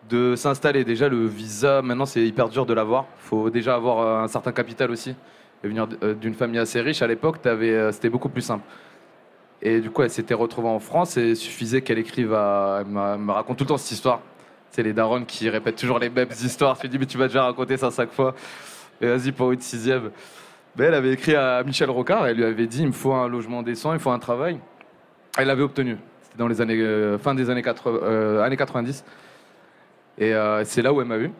de 0.07 0.35
s'installer. 0.35 0.83
Déjà, 0.83 1.09
le 1.09 1.25
visa, 1.25 1.81
maintenant, 1.81 2.05
c'est 2.05 2.25
hyper 2.25 2.49
dur 2.49 2.65
de 2.65 2.73
l'avoir. 2.73 3.05
Il 3.23 3.27
faut 3.27 3.49
déjà 3.49 3.75
avoir 3.75 3.99
euh, 3.99 4.23
un 4.23 4.27
certain 4.27 4.51
capital 4.51 4.91
aussi. 4.91 5.15
Et 5.63 5.67
venir 5.67 5.87
euh, 6.03 6.13
d'une 6.13 6.33
famille 6.33 6.59
assez 6.59 6.79
riche, 6.81 7.01
à 7.01 7.07
l'époque, 7.07 7.37
euh, 7.45 7.91
c'était 7.91 8.09
beaucoup 8.09 8.29
plus 8.29 8.41
simple. 8.41 8.63
Et 9.61 9.81
du 9.81 9.89
coup, 9.89 10.03
elle 10.03 10.09
s'était 10.09 10.33
retrouvée 10.33 10.69
en 10.69 10.79
France 10.79 11.17
et 11.17 11.31
il 11.31 11.35
suffisait 11.35 11.81
qu'elle 11.81 11.99
écrive 11.99 12.33
à. 12.33 12.79
Elle 12.81 12.87
me 12.87 13.31
raconte 13.31 13.57
tout 13.57 13.65
le 13.65 13.67
temps 13.67 13.77
cette 13.77 13.91
histoire. 13.91 14.21
C'est 14.71 14.83
les 14.83 14.93
darons 14.93 15.25
qui 15.25 15.49
répètent 15.49 15.75
toujours 15.75 15.99
les 15.99 16.09
mêmes 16.09 16.29
histoires. 16.29 16.77
Tu 16.77 16.87
dis, 16.87 16.97
mais 16.97 17.05
tu 17.05 17.17
vas 17.17 17.27
déjà 17.27 17.43
raconter 17.43 17.75
ça 17.75 17.89
chaque 17.91 18.13
fois. 18.13 18.35
Et 19.01 19.07
vas-y, 19.07 19.33
pour 19.33 19.51
une 19.51 19.59
sixième. 19.59 20.11
Mais 20.77 20.85
elle 20.85 20.93
avait 20.93 21.11
écrit 21.11 21.35
à 21.35 21.61
Michel 21.63 21.89
Rocard, 21.89 22.27
elle 22.27 22.37
lui 22.37 22.45
avait 22.45 22.67
dit, 22.67 22.81
il 22.81 22.87
me 22.87 22.91
faut 22.93 23.11
un 23.11 23.27
logement 23.27 23.63
décent, 23.63 23.91
il 23.91 23.99
faut 23.99 24.11
un 24.11 24.19
travail. 24.19 24.59
Elle 25.37 25.47
l'avait 25.47 25.63
obtenu. 25.63 25.97
C'était 26.21 26.37
dans 26.37 26.47
les 26.47 26.61
années, 26.61 27.17
fin 27.17 27.35
des 27.35 27.49
années, 27.49 27.63
80, 27.63 28.41
années 28.41 28.55
90. 28.55 29.03
Et 30.19 30.33
euh, 30.33 30.63
c'est 30.65 30.81
là 30.81 30.91
où 30.91 30.99
elle 31.01 31.07
m'a 31.07 31.17
vu. 31.17 31.31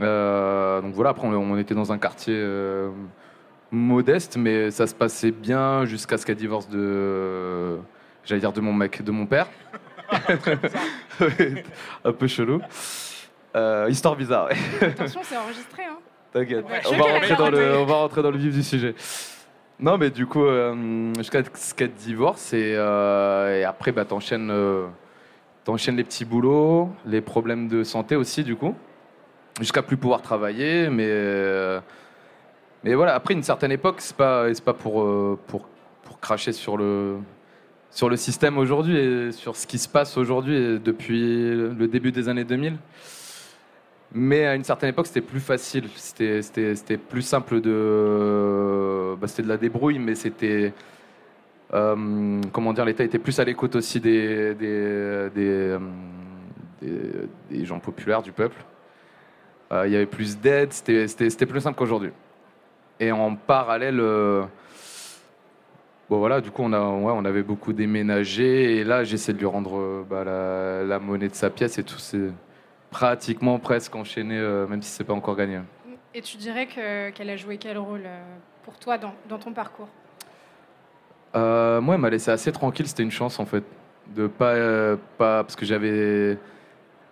Euh, 0.00 0.80
donc 0.80 0.94
voilà, 0.94 1.10
après 1.10 1.28
on, 1.28 1.56
était 1.58 1.74
dans 1.74 1.92
un 1.92 1.98
quartier 1.98 2.34
euh, 2.36 2.90
modeste, 3.70 4.36
mais 4.36 4.70
ça 4.72 4.86
se 4.88 4.94
passait 4.94 5.30
bien 5.30 5.84
jusqu'à 5.84 6.18
ce 6.18 6.26
qu'elle 6.26 6.36
divorce 6.36 6.68
de, 6.68 7.78
j'allais 8.24 8.40
dire 8.40 8.52
de 8.52 8.60
mon 8.60 8.72
mec, 8.72 9.02
de 9.02 9.12
mon 9.12 9.26
père. 9.26 9.46
un 12.04 12.12
peu 12.12 12.26
chelou. 12.26 12.60
histoire 13.88 14.16
bizarre. 14.16 14.48
Attention, 14.80 15.20
c'est 15.22 15.36
enregistré. 15.36 15.84
Hein. 15.84 15.98
T'inquiète. 16.32 16.64
On, 16.90 16.96
va 16.96 17.04
rentrer 17.04 17.36
dans 17.36 17.50
le, 17.50 17.78
on 17.78 17.84
va 17.84 17.94
rentrer 17.94 18.22
dans 18.22 18.30
le 18.30 18.38
vif 18.38 18.52
du 18.52 18.62
sujet. 18.62 18.94
Non, 19.78 19.96
mais 19.96 20.10
du 20.10 20.26
coup, 20.26 20.44
jusqu'à 21.16 21.42
ce 21.54 21.74
qu'elle 21.74 21.92
divorce 21.92 22.52
et, 22.52 22.72
et 22.72 23.64
après, 23.64 23.92
bah, 23.92 24.04
t'enchaînes 24.04 24.50
T'enchaînes 25.64 25.96
les 25.96 26.04
petits 26.04 26.24
boulots, 26.24 26.90
les 27.06 27.20
problèmes 27.20 27.68
de 27.68 27.84
santé 27.84 28.16
aussi, 28.16 28.42
du 28.42 28.56
coup, 28.56 28.74
jusqu'à 29.60 29.82
plus 29.82 29.96
pouvoir 29.96 30.20
travailler. 30.22 30.88
Mais, 30.90 31.06
euh, 31.08 31.80
mais 32.82 32.94
voilà, 32.94 33.14
après 33.14 33.34
une 33.34 33.44
certaine 33.44 33.70
époque, 33.70 33.96
c'est 34.00 34.16
pas, 34.16 34.46
pas 34.64 34.74
pour, 34.74 35.02
euh, 35.02 35.38
pour, 35.46 35.68
pour 36.02 36.18
cracher 36.18 36.52
sur 36.52 36.76
le, 36.76 37.18
sur 37.90 38.08
le 38.08 38.16
système 38.16 38.58
aujourd'hui 38.58 38.96
et 38.96 39.32
sur 39.32 39.54
ce 39.54 39.66
qui 39.66 39.78
se 39.78 39.88
passe 39.88 40.16
aujourd'hui 40.16 40.80
depuis 40.80 41.50
le 41.50 41.86
début 41.86 42.10
des 42.10 42.28
années 42.28 42.44
2000. 42.44 42.76
Mais 44.14 44.44
à 44.46 44.54
une 44.54 44.64
certaine 44.64 44.90
époque, 44.90 45.06
c'était 45.06 45.22
plus 45.22 45.40
facile. 45.40 45.84
C'était 45.94 46.96
plus 46.96 47.22
simple 47.22 47.60
de. 47.60 49.14
Bah, 49.18 49.26
c'était 49.26 49.42
de 49.42 49.48
la 49.48 49.56
débrouille, 49.56 49.98
mais 49.98 50.14
c'était 50.14 50.74
euh, 51.74 52.40
comment 52.52 52.72
dire, 52.72 52.84
l'État 52.84 53.04
était 53.04 53.18
plus 53.18 53.38
à 53.40 53.44
l'écoute 53.44 53.76
aussi 53.76 54.00
des, 54.00 54.54
euh, 54.60 55.78
gens 57.50 57.78
populaires, 57.78 58.22
du 58.22 58.32
peuple. 58.32 58.62
Euh, 59.72 59.86
il 59.86 59.92
y 59.92 59.96
avait 59.96 60.06
plus 60.06 60.38
d'aide, 60.38 60.72
c'était 60.72 61.46
plus 61.46 61.60
simple 61.60 61.78
qu'aujourd'hui. 61.78 62.10
Et 63.00 63.10
en 63.10 63.34
parallèle, 63.34 63.96
bon 66.10 66.18
voilà, 66.18 66.40
du 66.40 66.50
coup 66.50 66.62
on, 66.62 66.72
a, 66.72 67.28
avait 67.28 67.42
beaucoup 67.42 67.72
déménagé 67.72 68.76
et 68.76 68.84
là 68.84 69.02
j'essaie 69.02 69.32
de 69.32 69.38
lui 69.38 69.46
rendre 69.46 70.04
bah, 70.08 70.24
la, 70.24 70.98
monnaie 70.98 71.28
de 71.28 71.34
sa 71.34 71.48
pièce 71.50 71.78
et 71.78 71.82
tout 71.82 71.98
c'est 71.98 72.30
pratiquement 72.90 73.58
presque 73.58 73.96
enchaîné, 73.96 74.38
même 74.68 74.82
si 74.82 74.90
c'est 74.90 75.04
pas 75.04 75.14
encore 75.14 75.36
gagné. 75.36 75.60
Et 76.14 76.20
tu 76.20 76.36
dirais 76.36 76.66
qu'elle 76.66 77.30
a 77.30 77.36
joué 77.36 77.56
quel 77.56 77.78
rôle 77.78 78.06
pour 78.64 78.78
toi 78.78 78.98
dans 78.98 79.38
ton 79.38 79.52
parcours? 79.52 79.88
Euh, 81.34 81.80
moi, 81.80 81.94
elle 81.94 82.00
m'a 82.00 82.10
laissé 82.10 82.30
assez 82.30 82.52
tranquille, 82.52 82.86
c'était 82.86 83.02
une 83.02 83.10
chance 83.10 83.38
en 83.40 83.46
fait. 83.46 83.64
De 84.14 84.26
pas, 84.26 84.52
euh, 84.52 84.96
pas 85.16 85.44
parce 85.44 85.56
que 85.56 85.64
j'avais 85.64 86.36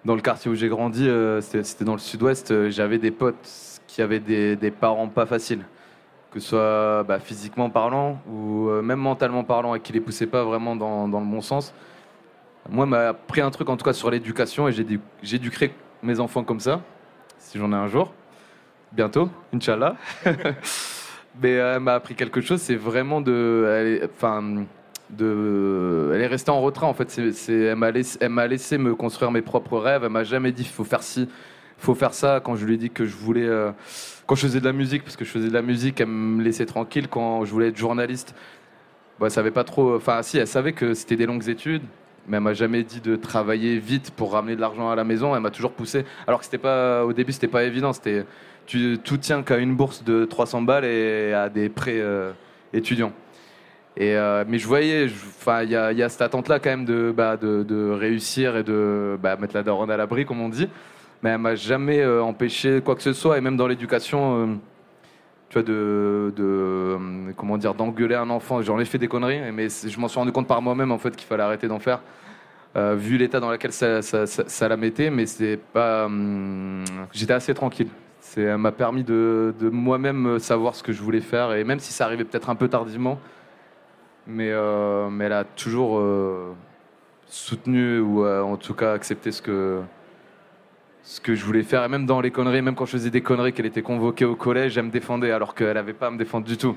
dans 0.04 0.14
le 0.14 0.20
quartier 0.20 0.50
où 0.50 0.54
j'ai 0.54 0.68
grandi, 0.68 1.08
euh, 1.08 1.40
c'était 1.40 1.84
dans 1.84 1.92
le 1.92 1.98
sud-ouest, 1.98 2.50
euh, 2.50 2.70
j'avais 2.70 2.98
des 2.98 3.10
potes 3.10 3.80
qui 3.86 4.02
avaient 4.02 4.20
des, 4.20 4.70
parents 4.70 5.08
pas 5.08 5.26
faciles, 5.26 5.64
que 6.30 6.40
ce 6.40 6.48
soit 6.50 7.02
bah, 7.04 7.18
physiquement 7.18 7.70
parlant 7.70 8.20
ou 8.28 8.68
euh, 8.68 8.82
même 8.82 9.00
mentalement 9.00 9.44
parlant, 9.44 9.74
et 9.74 9.80
qui 9.80 9.92
les 9.92 10.00
poussaient 10.00 10.26
pas 10.26 10.44
vraiment 10.44 10.76
dans, 10.76 11.08
dans 11.08 11.20
le 11.20 11.26
bon 11.26 11.40
sens. 11.40 11.74
Moi, 12.68 12.86
m'a 12.86 13.08
appris 13.08 13.40
un 13.40 13.50
truc 13.50 13.68
en 13.68 13.76
tout 13.76 13.84
cas 13.84 13.92
sur 13.92 14.10
l'éducation 14.10 14.68
et 14.68 14.72
j'ai 14.72 15.38
dû, 15.38 15.50
mes 16.02 16.20
enfants 16.20 16.44
comme 16.44 16.60
ça, 16.60 16.80
si 17.38 17.58
j'en 17.58 17.72
ai 17.72 17.76
un 17.76 17.88
jour, 17.88 18.12
bientôt, 18.92 19.28
Inch'Allah. 19.52 19.96
Mais 21.42 21.58
euh, 21.58 21.74
elle 21.76 21.80
m'a 21.82 21.94
appris 21.94 22.14
quelque 22.14 22.40
chose, 22.40 22.60
c'est 22.60 22.74
vraiment 22.76 23.20
de. 23.20 23.66
elle 23.68 23.86
est- 23.86 24.04
Enfin. 24.04 24.64
De, 25.12 26.12
elle 26.14 26.20
est 26.20 26.28
restée 26.28 26.52
en 26.52 26.60
retrait 26.60 26.86
en 26.86 26.94
fait. 26.94 27.16
Laissé, 27.16 27.52
elle 28.20 28.28
m'a 28.30 28.46
laissé 28.46 28.78
me 28.78 28.94
construire 28.94 29.32
mes 29.32 29.42
propres 29.42 29.76
rêves. 29.78 30.02
Elle 30.04 30.10
m'a 30.10 30.22
jamais 30.22 30.52
dit 30.52 30.64
faut 30.64 30.84
faire 30.84 31.02
ci, 31.02 31.28
faut 31.78 31.96
faire 31.96 32.14
ça. 32.14 32.40
Quand 32.44 32.54
je 32.54 32.64
lui 32.64 32.74
ai 32.74 32.76
dit 32.76 32.90
que 32.90 33.04
je 33.04 33.16
voulais, 33.16 33.44
euh, 33.44 33.72
quand 34.26 34.36
je 34.36 34.42
faisais 34.42 34.60
de 34.60 34.64
la 34.64 34.72
musique, 34.72 35.02
parce 35.02 35.16
que 35.16 35.24
je 35.24 35.30
faisais 35.30 35.48
de 35.48 35.52
la 35.52 35.62
musique, 35.62 36.00
elle 36.00 36.06
me 36.06 36.40
laissait 36.44 36.64
tranquille. 36.64 37.08
Quand 37.08 37.44
je 37.44 37.50
voulais 37.50 37.68
être 37.70 37.76
journaliste, 37.76 38.36
bah, 39.18 39.26
elle 39.26 39.32
savait 39.32 39.50
pas 39.50 39.64
trop. 39.64 39.96
Enfin, 39.96 40.22
si, 40.22 40.38
elle 40.38 40.46
savait 40.46 40.74
que 40.74 40.94
c'était 40.94 41.16
des 41.16 41.26
longues 41.26 41.48
études, 41.48 41.82
mais 42.28 42.36
elle 42.36 42.44
m'a 42.44 42.54
jamais 42.54 42.84
dit 42.84 43.00
de 43.00 43.16
travailler 43.16 43.78
vite 43.80 44.12
pour 44.12 44.32
ramener 44.32 44.54
de 44.54 44.60
l'argent 44.60 44.90
à 44.90 44.94
la 44.94 45.02
maison. 45.02 45.34
Elle 45.34 45.42
m'a 45.42 45.50
toujours 45.50 45.72
poussé. 45.72 46.04
Alors 46.28 46.38
que 46.38 46.44
c'était 46.44 46.58
pas, 46.58 47.04
au 47.04 47.12
début, 47.12 47.32
c'était 47.32 47.48
pas 47.48 47.64
évident. 47.64 47.92
C'était, 47.92 48.24
tout 48.66 49.16
tient 49.16 49.42
qu'à 49.42 49.58
une 49.58 49.74
bourse 49.74 50.04
de 50.04 50.24
300 50.24 50.62
balles 50.62 50.84
et 50.84 51.32
à 51.32 51.48
des 51.48 51.68
prêts 51.68 52.00
euh, 52.00 52.32
étudiants. 52.72 53.12
Euh, 54.00 54.44
mais 54.48 54.58
je 54.58 54.66
voyais, 54.66 55.06
il 55.06 55.70
y 55.70 55.76
a, 55.76 56.08
cette 56.08 56.22
attente-là 56.22 56.58
quand 56.58 56.70
même 56.70 56.84
de, 56.84 57.12
bah, 57.14 57.36
réussir 57.98 58.56
et 58.56 58.62
de 58.62 59.18
bah, 59.20 59.36
mettre 59.36 59.54
la 59.54 59.62
daronne 59.62 59.90
à 59.90 59.96
l'abri, 59.96 60.24
comme 60.24 60.40
on 60.40 60.48
dit. 60.48 60.68
Mais 61.22 61.30
elle 61.30 61.38
m'a 61.38 61.54
jamais 61.54 62.00
euh, 62.00 62.22
empêché 62.22 62.80
quoi 62.82 62.94
que 62.94 63.02
ce 63.02 63.12
soit. 63.12 63.36
Et 63.36 63.40
même 63.40 63.56
dans 63.56 63.66
l'éducation, 63.66 64.58
tu 65.50 65.54
vois, 65.54 65.62
de, 65.62 66.96
comment 67.36 67.58
dire, 67.58 67.74
d'engueuler 67.74 68.14
un 68.14 68.30
enfant. 68.30 68.62
J'en 68.62 68.78
ai 68.78 68.84
fait 68.84 68.98
des 68.98 69.08
conneries, 69.08 69.52
mais 69.52 69.68
je 69.68 70.00
m'en 70.00 70.08
suis 70.08 70.18
rendu 70.18 70.32
compte 70.32 70.46
par 70.46 70.62
moi-même 70.62 70.92
en 70.92 70.98
fait 70.98 71.14
qu'il 71.14 71.26
fallait 71.26 71.42
arrêter 71.42 71.68
d'en 71.68 71.80
faire. 71.80 72.00
vu 72.76 73.18
l'état 73.18 73.40
dans 73.40 73.50
lequel 73.50 73.72
ça, 73.72 74.68
la 74.68 74.76
mettait, 74.76 75.10
mais 75.10 75.26
c'est 75.26 75.58
pas. 75.58 76.08
J'étais 77.12 77.34
assez 77.34 77.52
tranquille. 77.52 77.88
C'est, 78.20 78.42
elle 78.42 78.58
m'a 78.58 78.72
permis 78.72 79.02
de, 79.02 79.54
de 79.58 79.68
moi-même 79.70 80.38
savoir 80.38 80.74
ce 80.74 80.82
que 80.82 80.92
je 80.92 81.02
voulais 81.02 81.20
faire, 81.20 81.52
et 81.54 81.64
même 81.64 81.80
si 81.80 81.92
ça 81.92 82.04
arrivait 82.04 82.24
peut-être 82.24 82.50
un 82.50 82.54
peu 82.54 82.68
tardivement, 82.68 83.18
mais, 84.26 84.50
euh, 84.50 85.08
mais 85.10 85.24
elle 85.24 85.32
a 85.32 85.44
toujours 85.44 85.98
euh, 85.98 86.54
soutenu 87.26 87.98
ou 87.98 88.24
euh, 88.24 88.42
en 88.42 88.56
tout 88.56 88.74
cas 88.74 88.92
accepté 88.92 89.32
ce 89.32 89.42
que, 89.42 89.80
ce 91.02 91.20
que 91.20 91.34
je 91.34 91.44
voulais 91.44 91.62
faire. 91.62 91.84
Et 91.84 91.88
même 91.88 92.06
dans 92.06 92.20
les 92.20 92.30
conneries, 92.30 92.62
même 92.62 92.74
quand 92.74 92.86
je 92.86 92.92
faisais 92.92 93.10
des 93.10 93.22
conneries, 93.22 93.52
qu'elle 93.52 93.66
était 93.66 93.82
convoquée 93.82 94.24
au 94.24 94.36
collège, 94.36 94.78
elle 94.78 94.86
me 94.86 94.90
défendait 94.90 95.32
alors 95.32 95.54
qu'elle 95.54 95.74
n'avait 95.74 95.92
pas 95.92 96.08
à 96.08 96.10
me 96.10 96.18
défendre 96.18 96.46
du 96.46 96.56
tout. 96.56 96.76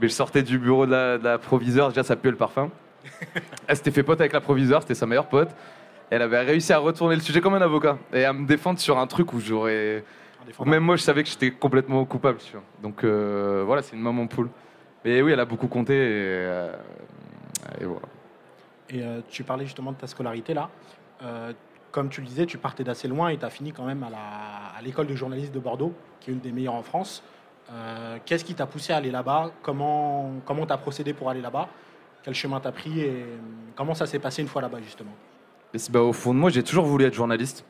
Mais 0.00 0.08
je 0.08 0.12
sortais 0.12 0.42
du 0.42 0.58
bureau 0.58 0.86
de 0.86 0.90
la, 0.90 1.18
de 1.18 1.24
la 1.24 1.38
proviseure, 1.38 1.88
déjà 1.88 2.02
ça 2.02 2.16
puait 2.16 2.30
le 2.30 2.36
parfum. 2.36 2.70
Elle 3.68 3.76
s'était 3.76 3.90
fait 3.90 4.02
pote 4.02 4.20
avec 4.20 4.32
la 4.32 4.40
proviseure, 4.40 4.82
c'était 4.82 4.94
sa 4.94 5.06
meilleure 5.06 5.28
pote. 5.28 5.50
Elle 6.10 6.22
avait 6.22 6.40
réussi 6.40 6.72
à 6.72 6.78
retourner 6.78 7.14
le 7.14 7.20
sujet 7.20 7.40
comme 7.40 7.54
un 7.54 7.62
avocat 7.62 7.98
et 8.12 8.24
à 8.24 8.32
me 8.32 8.46
défendre 8.46 8.78
sur 8.78 8.98
un 8.98 9.06
truc 9.06 9.32
où 9.32 9.40
j'aurais. 9.40 10.04
Même 10.64 10.82
moi, 10.84 10.96
je 10.96 11.02
savais 11.02 11.22
que 11.22 11.28
j'étais 11.28 11.50
complètement 11.50 12.04
coupable. 12.04 12.38
Tu 12.38 12.52
vois. 12.52 12.62
Donc 12.82 13.04
euh, 13.04 13.62
voilà, 13.66 13.82
c'est 13.82 13.96
une 13.96 14.02
maman 14.02 14.26
poule. 14.26 14.50
Mais 15.04 15.20
oui, 15.22 15.32
elle 15.32 15.40
a 15.40 15.44
beaucoup 15.44 15.68
compté 15.68 15.94
et, 15.94 15.98
euh, 16.02 16.74
et 17.80 17.84
voilà. 17.84 18.06
Et 18.90 19.02
euh, 19.02 19.20
tu 19.28 19.44
parlais 19.44 19.64
justement 19.64 19.92
de 19.92 19.96
ta 19.96 20.06
scolarité 20.06 20.54
là. 20.54 20.70
Euh, 21.22 21.52
comme 21.90 22.08
tu 22.08 22.20
le 22.20 22.26
disais, 22.26 22.46
tu 22.46 22.58
partais 22.58 22.84
d'assez 22.84 23.06
loin 23.06 23.28
et 23.28 23.38
tu 23.38 23.44
as 23.44 23.50
fini 23.50 23.72
quand 23.72 23.84
même 23.84 24.02
à 24.02 24.82
l'école 24.82 25.06
de 25.06 25.14
journalisme 25.14 25.52
de 25.52 25.60
Bordeaux, 25.60 25.92
qui 26.20 26.30
est 26.30 26.32
une 26.32 26.40
des 26.40 26.52
meilleures 26.52 26.74
en 26.74 26.82
France. 26.82 27.22
Euh, 27.70 28.18
Qu'est-ce 28.24 28.44
qui 28.44 28.54
t'a 28.54 28.66
poussé 28.66 28.92
à 28.92 28.96
aller 28.96 29.10
là-bas? 29.10 29.52
Comment 29.62 30.32
comment 30.44 30.66
t'as 30.66 30.76
procédé 30.76 31.12
pour 31.14 31.30
aller 31.30 31.40
là-bas? 31.40 31.68
Quel 32.22 32.34
chemin 32.34 32.58
t'as 32.58 32.72
pris 32.72 33.00
et 33.00 33.24
comment 33.76 33.94
ça 33.94 34.06
s'est 34.06 34.18
passé 34.18 34.42
une 34.42 34.48
fois 34.48 34.60
là-bas 34.62 34.80
justement? 34.82 35.12
Bah, 35.90 36.00
au 36.00 36.12
fond 36.12 36.32
de 36.32 36.38
moi, 36.38 36.50
j'ai 36.50 36.62
toujours 36.62 36.84
voulu 36.84 37.04
être 37.04 37.14
journaliste. 37.14 37.64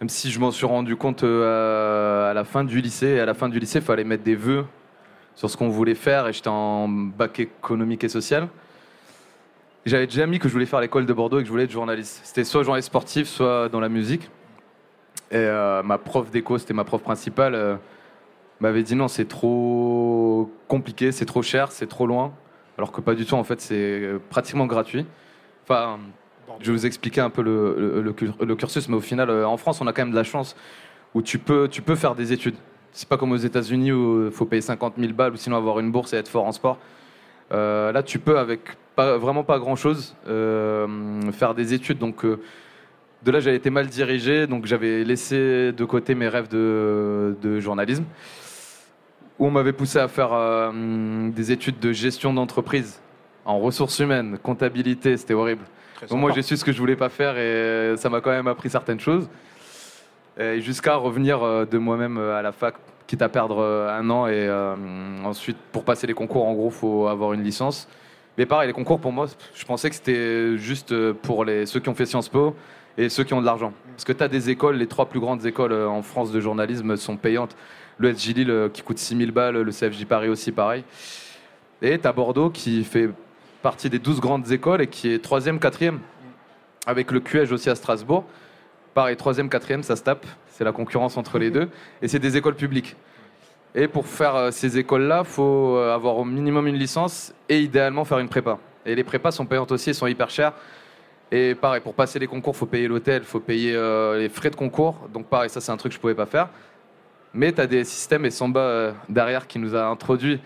Même 0.00 0.08
si 0.08 0.30
je 0.30 0.40
m'en 0.40 0.50
suis 0.50 0.64
rendu 0.64 0.96
compte 0.96 1.24
euh, 1.24 2.30
à, 2.30 2.32
la 2.32 2.44
fin 2.44 2.64
du 2.64 2.80
lycée. 2.80 3.08
Et 3.08 3.20
à 3.20 3.26
la 3.26 3.34
fin 3.34 3.50
du 3.50 3.58
lycée, 3.58 3.80
il 3.80 3.84
fallait 3.84 4.04
mettre 4.04 4.22
des 4.22 4.34
vœux 4.34 4.64
sur 5.34 5.50
ce 5.50 5.58
qu'on 5.58 5.68
voulait 5.68 5.94
faire. 5.94 6.26
Et 6.26 6.32
j'étais 6.32 6.48
en 6.48 6.88
bac 6.88 7.38
économique 7.38 8.02
et 8.02 8.08
social. 8.08 8.48
J'avais 9.84 10.06
déjà 10.06 10.26
mis 10.26 10.38
que 10.38 10.48
je 10.48 10.52
voulais 10.54 10.66
faire 10.66 10.80
l'école 10.80 11.04
de 11.04 11.12
Bordeaux 11.12 11.38
et 11.38 11.42
que 11.42 11.46
je 11.46 11.52
voulais 11.52 11.64
être 11.64 11.70
journaliste. 11.70 12.20
C'était 12.24 12.44
soit 12.44 12.62
journaliste 12.62 12.86
sportif, 12.86 13.28
soit 13.28 13.68
dans 13.68 13.80
la 13.80 13.90
musique. 13.90 14.30
Et 15.30 15.36
euh, 15.36 15.82
ma 15.82 15.98
prof 15.98 16.30
d'éco, 16.30 16.56
c'était 16.56 16.74
ma 16.74 16.84
prof 16.84 17.02
principale, 17.02 17.54
euh, 17.54 17.76
m'avait 18.58 18.82
dit 18.82 18.96
non, 18.96 19.06
c'est 19.06 19.28
trop 19.28 20.50
compliqué, 20.66 21.12
c'est 21.12 21.24
trop 21.24 21.42
cher, 21.42 21.72
c'est 21.72 21.86
trop 21.86 22.06
loin. 22.06 22.32
Alors 22.78 22.90
que 22.90 23.00
pas 23.00 23.14
du 23.14 23.26
tout, 23.26 23.34
en 23.34 23.44
fait, 23.44 23.60
c'est 23.60 24.12
pratiquement 24.30 24.66
gratuit. 24.66 25.06
Enfin, 25.64 25.98
je 26.60 26.66
vais 26.66 26.78
vous 26.78 26.86
expliquer 26.86 27.20
un 27.20 27.30
peu 27.30 27.42
le, 27.42 27.74
le- 27.78 28.02
le 28.02 28.12
cur- 28.12 28.36
le 28.44 28.56
cursus, 28.56 28.88
mais 28.88 28.96
au 28.96 29.00
final, 29.00 29.30
euh, 29.30 29.46
en 29.46 29.56
France, 29.56 29.80
on 29.80 29.86
a 29.86 29.92
quand 29.92 30.02
même 30.02 30.10
de 30.10 30.16
la 30.16 30.24
chance 30.24 30.56
où 31.14 31.22
tu 31.22 31.38
peux, 31.38 31.68
faire 31.96 32.14
des 32.14 32.32
études. 32.32 32.54
C'est 32.92 33.08
pas 33.08 33.16
comme 33.16 33.32
aux 33.32 33.36
États-Unis 33.36 33.92
où 33.92 34.26
il 34.26 34.32
faut 34.32 34.46
payer 34.46 34.62
50 34.62 34.94
000 34.98 35.12
balles 35.12 35.32
ou 35.32 35.36
sinon 35.36 35.56
avoir 35.56 35.78
une 35.80 35.90
bourse 35.90 36.12
et 36.12 36.16
être 36.16 36.28
fort 36.28 36.46
en 36.46 36.52
sport. 36.52 36.78
Euh, 37.52 37.92
là, 37.92 38.02
tu 38.02 38.18
peux, 38.18 38.38
avec 38.38 38.60
vraiment 38.96 39.44
pas 39.44 39.58
grand-chose, 39.58 40.14
euh, 40.28 40.86
faire 41.32 41.54
des 41.54 41.72
études. 41.74 41.98
Donc, 41.98 42.24
euh, 42.24 42.38
de 43.22 43.30
là, 43.30 43.40
j'avais 43.40 43.56
été 43.56 43.70
mal 43.70 43.86
dirigé, 43.86 44.46
donc 44.46 44.66
j'avais 44.66 45.04
laissé 45.04 45.72
de 45.72 45.84
côté 45.84 46.14
mes 46.14 46.28
rêves 46.28 46.48
de, 46.48 47.60
journalisme, 47.60 48.04
où 49.38 49.46
on 49.46 49.50
m'avait 49.50 49.72
poussé 49.72 49.98
à 49.98 50.08
faire 50.08 50.32
euh, 50.32 51.30
des 51.30 51.52
études 51.52 51.78
de 51.80 51.92
gestion 51.92 52.32
d'entreprise 52.32 53.00
en 53.44 53.58
ressources 53.58 53.98
humaines, 53.98 54.38
comptabilité, 54.42 55.16
c'était 55.16 55.34
horrible. 55.34 55.64
Donc 56.08 56.18
moi, 56.18 56.32
j'ai 56.34 56.42
su 56.42 56.56
ce 56.56 56.64
que 56.64 56.72
je 56.72 56.78
voulais 56.78 56.96
pas 56.96 57.08
faire 57.08 57.36
et 57.36 57.96
ça 57.96 58.08
m'a 58.08 58.20
quand 58.20 58.30
même 58.30 58.46
appris 58.46 58.70
certaines 58.70 59.00
choses. 59.00 59.28
Et 60.38 60.60
jusqu'à 60.60 60.96
revenir 60.96 61.42
euh, 61.42 61.66
de 61.66 61.76
moi-même 61.76 62.16
euh, 62.16 62.38
à 62.38 62.42
la 62.42 62.52
fac, 62.52 62.76
quitte 63.06 63.22
à 63.22 63.28
perdre 63.28 63.58
euh, 63.58 63.98
un 63.98 64.08
an. 64.08 64.26
Et 64.26 64.46
euh, 64.48 64.74
ensuite, 65.24 65.58
pour 65.72 65.84
passer 65.84 66.06
les 66.06 66.14
concours, 66.14 66.46
en 66.46 66.54
gros, 66.54 66.70
faut 66.70 67.08
avoir 67.08 67.32
une 67.32 67.42
licence. 67.42 67.88
Mais 68.38 68.46
pareil, 68.46 68.68
les 68.68 68.72
concours, 68.72 69.00
pour 69.00 69.12
moi, 69.12 69.26
je 69.54 69.64
pensais 69.64 69.90
que 69.90 69.96
c'était 69.96 70.56
juste 70.56 70.94
pour 71.12 71.44
les, 71.44 71.66
ceux 71.66 71.80
qui 71.80 71.88
ont 71.88 71.94
fait 71.94 72.06
Sciences 72.06 72.28
Po 72.28 72.54
et 72.96 73.08
ceux 73.08 73.24
qui 73.24 73.34
ont 73.34 73.40
de 73.40 73.46
l'argent. 73.46 73.72
Parce 73.90 74.04
que 74.04 74.12
tu 74.12 74.22
as 74.22 74.28
des 74.28 74.48
écoles, 74.48 74.76
les 74.76 74.86
trois 74.86 75.06
plus 75.06 75.20
grandes 75.20 75.44
écoles 75.44 75.74
en 75.74 76.00
France 76.02 76.32
de 76.32 76.40
journalisme 76.40 76.96
sont 76.96 77.16
payantes. 77.16 77.56
Le 77.98 78.14
SJ 78.14 78.28
Lille 78.34 78.70
qui 78.72 78.82
coûte 78.82 78.98
6000 78.98 79.32
balles, 79.32 79.58
le 79.60 79.72
CFJ 79.72 80.06
Paris 80.06 80.28
aussi 80.28 80.52
pareil. 80.52 80.84
Et 81.82 81.98
tu 81.98 82.06
as 82.06 82.12
Bordeaux 82.12 82.48
qui 82.48 82.84
fait 82.84 83.10
partie 83.62 83.90
des 83.90 83.98
12 83.98 84.20
grandes 84.20 84.50
écoles 84.50 84.82
et 84.82 84.86
qui 84.86 85.12
est 85.12 85.18
troisième, 85.18 85.58
quatrième. 85.58 86.00
Avec 86.86 87.10
le 87.10 87.20
QEG 87.20 87.52
aussi 87.52 87.68
à 87.68 87.74
Strasbourg. 87.74 88.24
Pareil, 88.94 89.16
troisième, 89.16 89.48
quatrième, 89.48 89.82
ça 89.82 89.96
se 89.96 90.02
tape. 90.02 90.26
C'est 90.48 90.64
la 90.64 90.72
concurrence 90.72 91.16
entre 91.16 91.38
les 91.38 91.50
deux. 91.50 91.68
Et 92.02 92.08
c'est 92.08 92.18
des 92.18 92.36
écoles 92.36 92.56
publiques. 92.56 92.96
Et 93.74 93.86
pour 93.86 94.06
faire 94.06 94.34
euh, 94.34 94.50
ces 94.50 94.78
écoles-là, 94.78 95.22
il 95.24 95.30
faut 95.30 95.76
euh, 95.76 95.94
avoir 95.94 96.16
au 96.16 96.24
minimum 96.24 96.66
une 96.66 96.76
licence 96.76 97.32
et 97.48 97.60
idéalement 97.60 98.04
faire 98.04 98.18
une 98.18 98.28
prépa. 98.28 98.58
Et 98.84 98.94
les 98.94 99.04
prépas 99.04 99.30
sont 99.30 99.46
payantes 99.46 99.70
aussi, 99.70 99.90
elles 99.90 99.94
sont 99.94 100.08
hyper 100.08 100.30
chères. 100.30 100.54
Et 101.30 101.54
pareil, 101.54 101.80
pour 101.80 101.94
passer 101.94 102.18
les 102.18 102.26
concours, 102.26 102.54
il 102.54 102.58
faut 102.58 102.66
payer 102.66 102.88
l'hôtel, 102.88 103.22
il 103.22 103.28
faut 103.28 103.38
payer 103.38 103.76
euh, 103.76 104.18
les 104.18 104.28
frais 104.28 104.50
de 104.50 104.56
concours. 104.56 105.08
Donc 105.12 105.26
pareil, 105.26 105.50
ça 105.50 105.60
c'est 105.60 105.70
un 105.70 105.76
truc 105.76 105.92
que 105.92 105.96
je 105.96 106.00
pouvais 106.00 106.16
pas 106.16 106.26
faire. 106.26 106.48
Mais 107.32 107.52
tu 107.52 107.60
as 107.60 107.68
des 107.68 107.84
systèmes 107.84 108.24
et 108.24 108.30
Samba 108.30 108.92
derrière 109.08 109.46
qui 109.46 109.60
nous 109.60 109.76
a 109.76 109.86
introduit. 109.86 110.40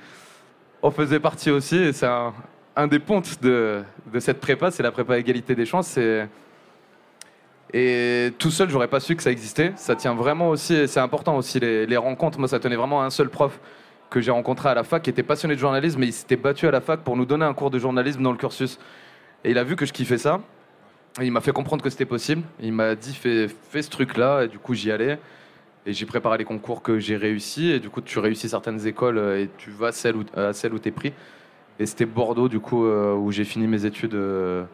On 0.82 0.90
faisait 0.90 1.20
partie 1.20 1.50
aussi, 1.50 1.76
et 1.76 1.92
c'est 1.94 2.04
un, 2.04 2.34
un 2.76 2.86
des 2.86 2.98
pontes 2.98 3.40
de, 3.42 3.82
cette 4.18 4.40
prépa, 4.40 4.70
c'est 4.70 4.82
la 4.82 4.92
prépa 4.92 5.18
égalité 5.18 5.54
des 5.54 5.66
chances. 5.66 5.98
Et 7.72 8.32
tout 8.38 8.52
seul, 8.52 8.70
j'aurais 8.70 8.88
pas 8.88 9.00
su 9.00 9.16
que 9.16 9.22
ça 9.22 9.32
existait. 9.32 9.72
Ça 9.76 9.96
tient 9.96 10.14
vraiment 10.14 10.50
aussi, 10.50 10.86
c'est 10.86 11.00
important 11.00 11.36
aussi, 11.36 11.58
les, 11.58 11.96
rencontres. 11.96 12.38
Moi, 12.38 12.46
ça 12.46 12.60
tenait 12.60 12.76
vraiment 12.76 13.02
à 13.02 13.04
un 13.04 13.10
seul 13.10 13.28
prof 13.28 13.58
que 14.10 14.20
j'ai 14.20 14.30
rencontré 14.30 14.68
à 14.68 14.74
la 14.74 14.84
fac, 14.84 15.02
qui 15.02 15.10
était 15.10 15.24
passionné 15.24 15.56
de 15.56 15.60
journalisme, 15.60 15.98
mais 15.98 16.06
il 16.06 16.12
s'était 16.12 16.36
battu 16.36 16.68
à 16.68 16.70
la 16.70 16.80
fac 16.80 17.00
pour 17.00 17.16
nous 17.16 17.26
donner 17.26 17.44
un 17.44 17.54
cours 17.54 17.70
de 17.70 17.80
journalisme 17.80 18.22
dans 18.22 18.30
le 18.30 18.38
cursus. 18.38 18.78
Et 19.42 19.50
il 19.50 19.58
a 19.58 19.64
vu 19.64 19.74
que 19.74 19.86
je 19.86 19.92
kiffais 19.92 20.18
ça. 20.18 20.40
Il 21.20 21.32
m'a 21.32 21.40
fait 21.40 21.52
comprendre 21.52 21.82
que 21.82 21.90
c'était 21.90 22.04
possible. 22.04 22.42
Il 22.60 22.72
m'a 22.72 22.94
dit 22.94 23.14
fais, 23.14 23.48
ce 23.82 23.90
truc-là. 23.90 24.44
Et 24.44 24.48
du 24.48 24.58
coup, 24.58 24.74
j'y 24.74 24.92
allais. 24.92 25.18
Et 25.84 25.92
j'ai 25.92 26.06
préparé 26.06 26.38
les 26.38 26.44
concours 26.44 26.80
que 26.80 27.00
j'ai 27.00 27.16
réussi. 27.16 27.70
Et 27.72 27.80
du 27.80 27.90
coup, 27.90 28.00
tu 28.00 28.20
réussis 28.20 28.48
certaines 28.48 28.86
écoles 28.86 29.18
euh, 29.18 29.42
et 29.42 29.50
tu 29.58 29.70
vas 29.70 29.88
à 29.88 29.92
celle 29.92 30.14
où, 30.14 30.24
à 30.36 30.52
celle 30.52 30.74
où 30.74 30.78
tu 30.78 30.88
es 30.88 30.92
pris. 30.92 31.12
Et 31.78 31.86
c'était 31.86 32.06
Bordeaux, 32.06 32.48
du 32.48 32.60
coup, 32.60 32.84
euh, 32.86 33.14
où 33.14 33.32
j'ai 33.32 33.44
fini 33.44 33.66
mes 33.66 33.84
études. 33.84 34.14
euh, 34.14 34.64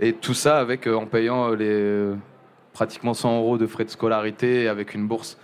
et 0.00 0.14
tout 0.14 0.34
ça 0.34 0.58
avec, 0.58 0.86
euh, 0.86 0.94
en 0.94 1.06
payant 1.06 1.50
les 1.50 2.10
pratiquement 2.72 3.12
100 3.14 3.38
euros 3.38 3.58
de 3.58 3.66
frais 3.66 3.84
de 3.84 3.90
scolarité 3.90 4.62
et 4.62 4.68
avec 4.68 4.94
une 4.94 5.06
bourse. 5.06 5.36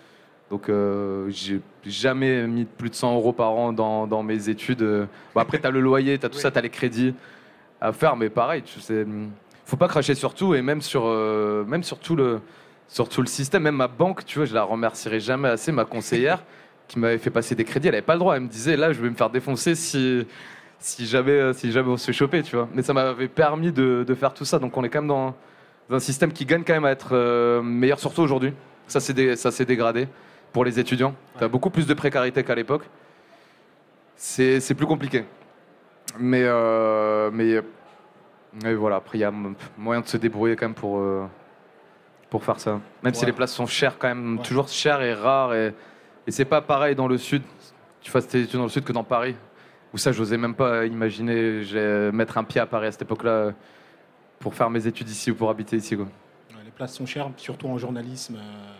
Donc, 0.51 0.69
euh, 0.69 1.29
j'ai 1.29 1.61
jamais 1.85 2.47
mis 2.47 2.65
plus 2.65 2.89
de 2.89 2.95
100 2.95 3.15
euros 3.17 3.33
par 3.33 3.51
an 3.53 3.73
dans, 3.73 4.07
dans 4.07 4.23
mes 4.23 4.49
études. 4.49 4.83
Bon, 5.35 5.41
après, 5.41 5.59
tu 5.59 5.67
as 5.67 5.71
le 5.71 5.81
loyer, 5.81 6.19
tu 6.19 6.25
as 6.27 6.29
tout 6.29 6.39
ça, 6.39 6.51
tu 6.51 6.59
as 6.59 6.63
les 6.63 6.71
crédits 6.71 7.15
à 7.81 7.93
faire. 7.93 8.17
Mais 8.17 8.31
pareil, 8.31 8.63
tu 8.63 8.81
sais, 8.81 9.05
faut 9.67 9.77
pas 9.77 9.89
cracher 9.89 10.15
sur 10.15 10.33
tout 10.35 10.55
et 10.55 10.63
même 10.63 10.81
sur, 10.81 11.03
euh, 11.07 11.65
même 11.65 11.83
sur 11.83 11.99
tout 11.99 12.15
le, 12.15 12.41
sur 12.89 13.09
tout 13.09 13.21
le 13.21 13.27
système, 13.27 13.65
même 13.65 13.75
ma 13.77 13.89
banque, 13.89 14.25
tu 14.25 14.39
vois, 14.39 14.47
je 14.47 14.55
la 14.55 14.63
remercierai 14.63 15.19
jamais 15.19 15.49
assez, 15.49 15.73
ma 15.73 15.85
conseillère 15.85 16.45
qui 16.89 17.01
m'avait 17.01 17.19
fait 17.19 17.31
passer 17.31 17.57
des 17.57 17.65
crédits, 17.65 17.89
elle 17.89 17.95
avait 17.95 18.03
pas 18.03 18.15
le 18.15 18.21
droit. 18.21 18.37
Elle 18.37 18.43
me 18.43 18.49
disait, 18.49 18.77
là, 18.77 18.93
je 18.93 19.03
vais 19.03 19.11
me 19.11 19.17
faire 19.17 19.31
défoncer 19.31 19.75
si, 19.75 20.25
si 20.79 21.07
jamais, 21.07 21.33
euh, 21.33 21.53
si 21.53 21.73
jamais 21.73 21.89
on 21.89 21.97
se 21.97 22.07
fait 22.07 22.13
choper, 22.13 22.43
tu 22.43 22.57
vois. 22.57 22.69
Mais 22.75 22.83
ça 22.83 22.93
m'avait 22.93 23.29
permis 23.29 23.73
de, 23.73 24.05
de 24.07 24.15
faire 24.15 24.35
tout 24.35 24.45
ça. 24.45 24.59
Donc 24.59 24.77
on 24.77 24.85
est 24.85 24.89
quand 24.89 25.01
même 25.01 25.09
dans, 25.09 25.35
dans 25.89 25.97
un 25.97 26.01
système 26.01 26.33
qui 26.33 26.45
gagne 26.47 26.65
quand 26.65 26.75
même 26.75 26.85
à 26.85 26.91
être 26.91 27.11
euh, 27.13 27.63
meilleur, 27.63 27.99
surtout 27.99 28.23
aujourd'hui. 28.23 28.53
Ça 28.87 29.01
s'est 29.01 29.13
dé- 29.15 29.35
dégradé 29.67 30.09
pour 30.53 30.65
les 30.65 30.79
étudiants. 30.79 31.15
Tu 31.39 31.45
as 31.45 31.49
beaucoup 31.49 31.71
plus 31.71 31.87
de 31.87 31.95
précarité 31.95 32.45
qu'à 32.45 32.55
l'époque. 32.55 32.83
C'est 34.17 34.75
plus 34.77 34.87
compliqué. 34.87 35.25
Mais, 36.19 36.43
euh, 36.45 37.31
mais, 37.33 37.61
mais 38.63 38.75
voilà, 38.75 38.97
après, 38.97 39.19
il 39.19 39.21
y 39.21 39.25
a 39.25 39.33
moyen 39.77 40.01
de 40.01 40.07
se 40.07 40.17
débrouiller 40.17 40.57
quand 40.57 40.67
même 40.67 40.75
pour, 40.75 40.99
euh, 40.99 41.27
pour 42.31 42.43
faire 42.45 42.59
ça. 42.61 42.81
Même 43.03 43.13
si 43.13 43.21
Ouais. 43.23 43.27
les 43.27 43.33
places 43.33 43.53
sont 43.53 43.67
chères, 43.67 43.99
quand 43.99 44.09
même, 44.09 44.39
Ouais. 44.39 44.43
toujours 44.45 44.69
chères 44.69 45.03
et 45.03 45.13
rares. 45.13 45.53
Et, 45.55 45.75
et 46.27 46.31
c'est 46.31 46.45
pas 46.47 46.63
pareil 46.63 46.95
dans 46.95 47.09
le 47.09 47.19
sud. 47.19 47.43
Tu 48.01 48.11
fasses 48.11 48.29
tes 48.29 48.41
études 48.43 48.57
dans 48.59 48.63
le 48.65 48.71
sud 48.71 48.85
que 48.85 48.93
dans 48.93 49.05
Paris. 49.05 49.35
Où 49.97 49.99
ça, 49.99 50.13
j'osais 50.13 50.37
même 50.37 50.55
pas 50.55 50.85
imaginer 50.85 51.63
j'ai- 51.63 52.11
mettre 52.13 52.37
un 52.37 52.45
pied 52.45 52.61
à 52.61 52.67
Paris 52.67 52.89
à 52.89 52.93
cette 52.93 53.01
époque-là 53.01 53.31
euh, 53.31 53.53
pour 54.39 54.55
faire 54.55 54.69
mes 54.69 54.87
études 54.87 55.09
ici 55.09 55.31
ou 55.31 55.35
pour 55.35 55.49
habiter 55.49 55.75
ici. 55.79 55.97
Quoi. 55.97 56.05
Ouais, 56.05 56.61
Les 56.67 56.71
places 56.71 56.93
sont 56.93 57.07
chères, 57.07 57.31
surtout 57.39 57.67
en 57.67 57.79
journalisme. 57.79 58.37
euh, 58.37 58.73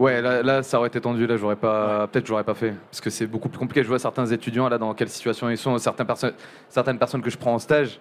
Ouais, 0.00 0.20
là, 0.20 0.42
là, 0.42 0.64
ça 0.64 0.78
aurait 0.80 0.88
été 0.88 1.00
tendu. 1.00 1.24
Là, 1.24 1.36
j'aurais 1.36 1.54
pas, 1.54 2.08
peut-être, 2.08 2.26
j'aurais 2.26 2.42
pas 2.42 2.54
fait, 2.54 2.74
parce 2.90 3.00
que 3.00 3.10
c'est 3.10 3.28
beaucoup 3.28 3.48
plus 3.48 3.60
compliqué. 3.60 3.84
Je 3.84 3.88
vois 3.88 4.00
certains 4.00 4.26
étudiants 4.26 4.68
là 4.68 4.76
dans 4.76 4.92
quelle 4.92 5.08
situation 5.08 5.48
ils 5.50 5.56
sont. 5.56 5.78
Certaines 5.78 6.04
personnes, 6.08 6.32
certaines 6.68 6.98
personnes 6.98 7.22
que 7.22 7.30
je 7.30 7.38
prends 7.38 7.54
en 7.54 7.60
stage, 7.60 8.00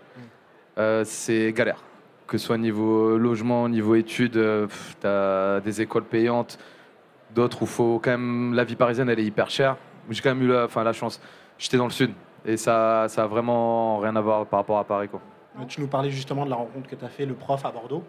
euh, 0.79 1.03
c'est 1.05 1.53
galère. 1.53 1.83
Que 2.25 2.39
ce 2.39 2.47
soit 2.47 2.57
niveau 2.57 3.15
logement, 3.15 3.69
niveau 3.69 3.93
études, 3.93 4.37
euh, 4.37 4.65
pff, 4.65 4.95
t'as 5.01 5.59
des 5.59 5.81
écoles 5.83 6.05
payantes, 6.05 6.57
d'autres 7.35 7.61
où 7.61 7.67
faut 7.67 7.99
quand 8.03 8.09
même 8.09 8.55
la 8.55 8.63
vie 8.63 8.75
parisienne, 8.75 9.07
elle 9.07 9.19
est 9.19 9.25
hyper 9.25 9.51
chère. 9.51 9.77
J'ai 10.09 10.23
quand 10.23 10.33
même 10.33 10.41
eu 10.41 10.47
la, 10.47 10.63
enfin, 10.65 10.83
la 10.83 10.93
chance. 10.93 11.21
J'étais 11.57 11.77
dans 11.77 11.85
le 11.85 11.91
sud 11.91 12.13
et 12.45 12.57
ça, 12.57 13.05
ça 13.07 13.23
a 13.23 13.27
vraiment 13.27 13.99
rien 13.99 14.15
à 14.15 14.21
voir 14.21 14.45
par 14.45 14.59
rapport 14.59 14.77
à 14.77 14.83
Paris, 14.83 15.07
quoi. 15.07 15.21
Euh, 15.59 15.65
Tu 15.67 15.79
nous 15.81 15.87
parlais 15.87 16.09
justement 16.11 16.45
de 16.45 16.49
la 16.49 16.55
rencontre 16.55 16.89
que 16.89 16.95
tu 16.95 17.05
as 17.05 17.09
fait, 17.09 17.25
le 17.25 17.35
prof 17.35 17.63
à 17.65 17.71
Bordeaux, 17.71 18.03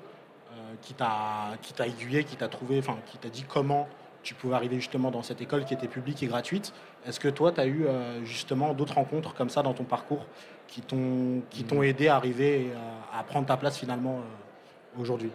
euh, 0.52 0.74
qui 0.80 0.94
t'a 0.94 1.56
qui 1.62 1.72
t'a 1.72 1.86
aiguillé, 1.86 2.24
qui 2.24 2.36
t'a 2.36 2.48
trouvé, 2.48 2.78
enfin, 2.78 2.96
qui 3.06 3.18
t'a 3.18 3.28
dit 3.28 3.44
comment 3.44 3.86
tu 4.22 4.34
pouvais 4.34 4.54
arriver 4.54 4.76
justement 4.76 5.10
dans 5.10 5.22
cette 5.22 5.42
école 5.42 5.66
qui 5.66 5.74
était 5.74 5.86
publique 5.86 6.22
et 6.22 6.26
gratuite. 6.26 6.72
Est-ce 7.06 7.20
que 7.20 7.28
toi, 7.28 7.52
tu 7.52 7.60
as 7.60 7.66
eu 7.66 7.84
euh, 7.86 8.24
justement 8.24 8.72
d'autres 8.72 8.94
rencontres 8.94 9.34
comme 9.34 9.50
ça 9.50 9.62
dans 9.62 9.74
ton 9.74 9.84
parcours 9.84 10.26
qui 10.66 10.80
t'ont 10.80 11.42
qui 11.50 11.64
t'ont 11.64 11.82
aidé 11.82 12.08
à 12.08 12.16
arriver 12.16 12.72
à, 13.12 13.18
à 13.20 13.22
prendre 13.22 13.46
ta 13.46 13.58
place 13.58 13.78
finalement 13.78 14.16
euh, 14.18 15.00
aujourd'hui? 15.00 15.30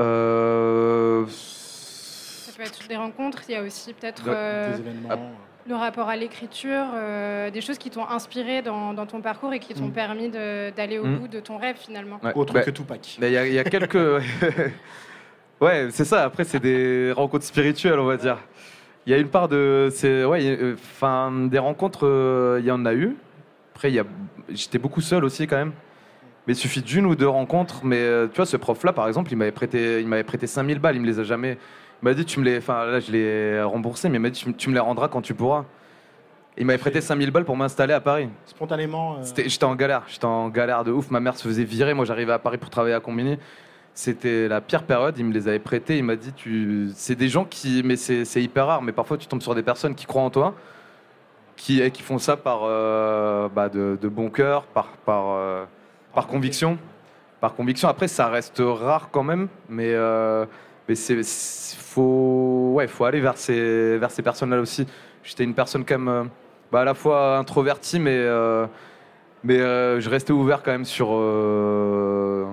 Euh, 0.00 1.26
Ça 1.28 2.52
peut 2.56 2.62
être 2.62 2.88
des 2.88 2.96
rencontres, 2.96 3.42
il 3.48 3.52
y 3.52 3.56
a 3.56 3.62
aussi 3.62 3.92
peut-être 3.94 4.24
euh, 4.26 4.72
Des 4.72 4.80
événements 4.80 5.08
ah. 5.12 5.16
Le 5.68 5.74
rapport 5.74 6.08
à 6.08 6.16
l'écriture, 6.16 6.84
euh, 6.94 7.50
des 7.50 7.60
choses 7.60 7.78
qui 7.78 7.90
t'ont 7.90 8.08
inspiré 8.08 8.62
dans, 8.62 8.94
dans 8.94 9.06
ton 9.06 9.20
parcours 9.20 9.52
et 9.52 9.58
qui 9.60 9.74
t'ont 9.74 9.88
Mm. 9.88 9.92
permis 9.92 10.28
d'aller 10.30 10.98
au 10.98 11.04
Mm. 11.06 11.16
bout 11.16 11.28
de 11.28 11.40
ton 11.40 11.58
rêve 11.58 11.76
finalement. 11.76 12.18
ouais. 12.22 12.32
autres 12.34 12.54
Bah, 12.54 12.62
que 12.62 12.70
Tupac. 12.70 13.18
Il 13.20 13.28
y, 13.30 13.36
a- 13.36 13.46
il 13.46 13.52
y 13.52 13.58
a 13.58 13.64
quelques. 13.64 13.94
ouais, 15.60 15.88
c'est 15.90 16.04
ça. 16.04 16.24
Après, 16.24 16.44
c'est 16.44 16.60
des 16.60 17.12
rencontres 17.12 17.44
spirituelles, 17.44 17.98
on 17.98 18.06
va 18.06 18.16
dire. 18.16 18.38
Il 19.06 19.12
y 19.12 19.14
a 19.14 19.18
une 19.18 19.28
part 19.28 19.48
de. 19.48 19.88
c'est 19.92 20.24
Ouais, 20.24 20.40
euh, 20.44 20.74
enfin, 20.74 21.32
des 21.50 21.58
rencontres, 21.58 22.06
euh, 22.06 22.58
il 22.60 22.66
y 22.66 22.70
en 22.70 22.84
a 22.86 22.94
eu. 22.94 23.16
Après, 23.74 23.90
il 23.90 23.94
y 23.94 23.98
a... 23.98 24.04
j'étais 24.50 24.78
beaucoup 24.78 25.00
seul 25.00 25.24
aussi, 25.24 25.46
quand 25.46 25.56
même. 25.56 25.72
Mais 26.46 26.54
il 26.54 26.56
suffit 26.56 26.82
d'une 26.82 27.06
ou 27.06 27.14
deux 27.14 27.28
rencontres. 27.28 27.84
Mais 27.84 28.02
tu 28.30 28.36
vois, 28.36 28.46
ce 28.46 28.56
prof-là, 28.56 28.92
par 28.92 29.06
exemple, 29.08 29.30
il 29.32 29.36
m'avait 29.36 29.52
prêté, 29.52 30.00
il 30.00 30.08
m'avait 30.08 30.24
prêté 30.24 30.46
5000 30.46 30.78
balles. 30.78 30.96
Il 30.96 31.02
me 31.02 31.06
les 31.06 31.18
a 31.18 31.22
jamais. 31.24 31.58
Il 32.02 32.04
m'a 32.06 32.14
dit, 32.14 32.24
tu 32.24 32.40
me 32.40 32.44
les. 32.44 32.58
Enfin, 32.58 32.84
là, 32.86 33.00
je 33.00 33.12
les 33.12 33.62
remboursé, 33.62 34.08
mais 34.08 34.16
il 34.16 34.20
m'a 34.20 34.30
dit, 34.30 34.42
tu, 34.42 34.52
tu 34.54 34.68
me 34.70 34.74
les 34.74 34.80
rendras 34.80 35.08
quand 35.08 35.20
tu 35.22 35.34
pourras. 35.34 35.64
Il 36.56 36.66
m'avait 36.66 36.78
prêté 36.78 37.00
5000 37.00 37.30
balles 37.30 37.44
pour 37.44 37.56
m'installer 37.56 37.94
à 37.94 38.00
Paris. 38.00 38.28
Spontanément. 38.46 39.16
euh, 39.18 39.24
J'étais 39.46 39.64
en 39.64 39.74
galère, 39.76 40.02
j'étais 40.08 40.24
en 40.26 40.48
galère 40.48 40.84
de 40.84 40.90
ouf. 40.90 41.10
Ma 41.10 41.20
mère 41.20 41.36
se 41.36 41.46
faisait 41.46 41.64
virer, 41.64 41.94
moi 41.94 42.04
j'arrivais 42.04 42.32
à 42.32 42.38
Paris 42.38 42.58
pour 42.58 42.70
travailler 42.70 42.94
à 42.94 43.00
Combini. 43.00 43.38
C'était 43.94 44.48
la 44.48 44.60
pire 44.60 44.82
période, 44.84 45.16
il 45.18 45.24
me 45.24 45.32
les 45.32 45.48
avait 45.48 45.58
prêtés, 45.58 45.98
il 45.98 46.04
m'a 46.04 46.16
dit 46.16 46.32
tu... 46.32 46.88
c'est 46.94 47.14
des 47.16 47.28
gens 47.28 47.44
qui, 47.44 47.82
mais 47.84 47.96
c'est 47.96 48.24
c'est 48.24 48.42
hyper 48.42 48.66
rare, 48.66 48.82
mais 48.82 48.92
parfois 48.92 49.16
tu 49.18 49.26
tombes 49.26 49.42
sur 49.42 49.54
des 49.54 49.62
personnes 49.62 49.94
qui 49.94 50.06
croient 50.06 50.22
en 50.22 50.30
toi, 50.30 50.54
qui, 51.56 51.88
qui 51.90 52.02
font 52.02 52.18
ça 52.18 52.36
par 52.36 52.60
euh, 52.64 53.48
bah, 53.48 53.68
de, 53.68 53.98
de 54.00 54.08
bon 54.08 54.30
cœur, 54.30 54.62
par, 54.64 54.88
par, 55.04 55.30
euh, 55.30 55.64
par 56.14 56.26
conviction. 56.26 56.78
Par 57.40 57.54
conviction. 57.54 57.88
Après, 57.88 58.06
ça 58.08 58.28
reste 58.28 58.60
rare 58.64 59.08
quand 59.10 59.22
même, 59.22 59.48
mais, 59.68 59.92
mais 60.90 60.96
c'est 60.96 61.22
faut, 61.78 62.72
ouais, 62.74 62.88
faut 62.88 63.04
aller 63.04 63.20
vers 63.20 63.36
ces, 63.36 63.96
vers 63.98 64.10
ces 64.10 64.22
personnes-là 64.22 64.60
aussi. 64.60 64.86
J'étais 65.22 65.44
une 65.44 65.54
personne 65.54 65.84
quand 65.84 65.98
même 65.98 66.08
euh, 66.08 66.24
bah, 66.72 66.80
à 66.80 66.84
la 66.84 66.94
fois 66.94 67.38
introvertie, 67.38 68.00
mais, 68.00 68.16
euh, 68.16 68.66
mais 69.44 69.60
euh, 69.60 70.00
je 70.00 70.10
restais 70.10 70.32
ouvert 70.32 70.64
quand 70.64 70.72
même 70.72 70.84
sur. 70.84 71.10
euh, 71.12 72.44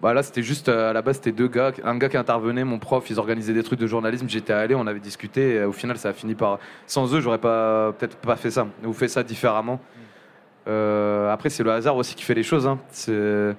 bah, 0.00 0.12
là, 0.12 0.24
c'était 0.24 0.42
juste 0.42 0.68
à 0.68 0.92
la 0.92 1.02
base, 1.02 1.16
c'était 1.16 1.30
deux 1.30 1.46
gars, 1.46 1.70
un 1.84 1.96
gars 1.96 2.08
qui 2.08 2.16
intervenait, 2.16 2.64
mon 2.64 2.80
prof, 2.80 3.08
ils 3.08 3.20
organisaient 3.20 3.52
des 3.52 3.62
trucs 3.62 3.78
de 3.78 3.86
journalisme. 3.86 4.28
J'étais 4.28 4.52
allé, 4.52 4.74
on 4.74 4.88
avait 4.88 4.98
discuté. 4.98 5.54
Et 5.54 5.64
au 5.64 5.72
final, 5.72 5.96
ça 5.98 6.08
a 6.08 6.12
fini 6.12 6.34
par. 6.34 6.58
Sans 6.88 7.14
eux, 7.14 7.20
j'aurais 7.20 7.38
pas 7.38 7.92
peut-être 7.92 8.16
pas 8.16 8.34
fait 8.34 8.50
ça. 8.50 8.66
Ou 8.84 8.92
fait 8.92 9.06
ça 9.06 9.22
différemment. 9.22 9.78
Euh, 10.66 11.32
après, 11.32 11.50
c'est 11.50 11.62
le 11.62 11.70
hasard 11.70 11.96
aussi 11.96 12.16
qui 12.16 12.24
fait 12.24 12.34
les 12.34 12.42
choses. 12.42 12.66
hein. 12.66 12.78
C'est 12.90 13.54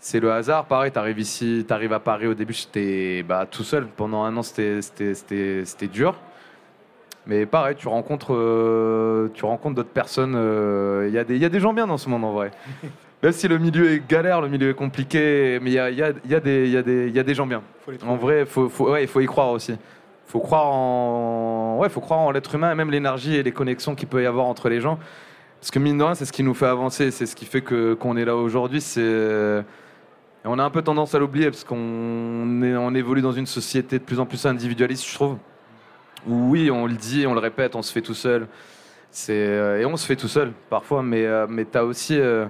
c'est 0.00 0.20
le 0.20 0.32
hasard. 0.32 0.66
Pareil, 0.66 0.90
t'arrives 0.92 1.18
ici, 1.18 1.64
t'arrives 1.66 1.92
à 1.92 2.00
Paris 2.00 2.26
au 2.26 2.34
début, 2.34 2.52
j'étais 2.52 3.22
bah, 3.22 3.46
tout 3.50 3.64
seul. 3.64 3.86
Pendant 3.86 4.22
un 4.24 4.36
an, 4.36 4.42
c'était- 4.42 4.80
dur. 5.92 6.14
Mais 7.26 7.44
pareil, 7.44 7.76
tu 7.76 7.88
rencontres, 7.88 8.32
euh, 8.34 9.28
tu 9.34 9.44
rencontres 9.44 9.74
d'autres 9.76 9.88
personnes. 9.90 10.34
euh, 10.34 11.06
Il 11.08 11.14
y, 11.14 11.18
a 11.18 11.24
des- 11.24 11.36
il 11.36 11.42
y 11.42 11.44
a 11.44 11.48
des 11.50 11.60
gens 11.60 11.74
bien 11.74 11.86
dans 11.86 11.98
ce 11.98 12.08
monde 12.08 12.24
en 12.24 12.32
vrai. 12.32 12.50
Même 13.22 13.32
si 13.32 13.48
le 13.48 13.58
milieu 13.58 13.90
est 13.90 14.08
galère, 14.08 14.40
le 14.40 14.48
milieu 14.48 14.70
est 14.70 14.74
compliqué, 14.74 15.58
mais 15.60 15.70
il 15.70 15.74
y 15.74 15.78
a, 15.78 15.90
il 15.90 15.98
y 15.98 16.02
a- 16.02 16.12
il 16.24 16.30
y 16.30 16.34
a 16.34 16.40
des- 16.40 16.64
il 16.66 16.70
y 16.72 16.76
a 16.76 16.82
des- 16.82 17.08
il 17.08 17.14
y 17.14 17.18
a 17.18 17.22
des 17.24 17.34
gens 17.34 17.46
bien. 17.46 17.62
faut 17.84 17.90
les 17.90 17.98
En 18.04 18.16
vrai, 18.16 18.46
faut, 18.46 18.68
faut, 18.68 18.90
ouais, 18.92 19.02
il 19.02 19.08
faut 19.08 19.20
y 19.20 19.26
croire 19.26 19.50
aussi. 19.50 19.74
Faut 20.26 20.40
croire 20.40 20.66
en, 20.72 21.78
ouais, 21.80 21.88
faut 21.88 22.00
croire 22.00 22.20
en 22.20 22.30
l'être 22.30 22.54
humain 22.54 22.70
et 22.72 22.74
même 22.74 22.90
l'énergie 22.90 23.34
et 23.36 23.42
les 23.42 23.52
connexions 23.52 23.94
qu'il 23.94 24.08
peut 24.08 24.22
y 24.22 24.26
avoir 24.26 24.46
entre 24.46 24.68
les 24.68 24.80
gens. 24.80 24.98
Parce 25.60 25.70
que 25.72 25.78
mine 25.80 25.98
de 25.98 26.04
rien, 26.04 26.14
c'est 26.14 26.24
ce 26.26 26.32
qui 26.32 26.42
nous 26.44 26.54
fait 26.54 26.66
avancer, 26.66 27.10
c'est 27.10 27.26
ce 27.26 27.34
qui 27.34 27.44
fait 27.44 27.60
que 27.62 27.94
qu'on 27.94 28.16
est 28.16 28.24
là 28.24 28.36
aujourd'hui. 28.36 28.80
C'est, 28.80 29.64
et 30.48 30.50
on 30.50 30.58
a 30.58 30.64
un 30.64 30.70
peu 30.70 30.82
tendance 30.82 31.14
à 31.14 31.18
l'oublier 31.18 31.50
parce 31.50 31.64
qu'on 31.64 32.62
est, 32.62 32.74
on 32.74 32.94
évolue 32.94 33.20
dans 33.20 33.32
une 33.32 33.46
société 33.46 33.98
de 33.98 34.04
plus 34.04 34.18
en 34.18 34.26
plus 34.26 34.46
individualiste, 34.46 35.06
je 35.06 35.14
trouve. 35.14 35.36
Où 36.26 36.50
oui, 36.50 36.70
on 36.70 36.86
le 36.86 36.94
dit, 36.94 37.26
on 37.26 37.34
le 37.34 37.40
répète, 37.40 37.76
on 37.76 37.82
se 37.82 37.92
fait 37.92 38.00
tout 38.00 38.14
seul. 38.14 38.48
C'est 39.10 39.32
euh, 39.32 39.80
et 39.80 39.84
on 39.84 39.96
se 39.96 40.06
fait 40.06 40.16
tout 40.16 40.28
seul 40.28 40.52
parfois, 40.70 41.02
mais 41.02 41.26
euh, 41.26 41.46
mais 41.48 41.64
t'as 41.64 41.82
aussi 41.82 42.18
euh, 42.18 42.46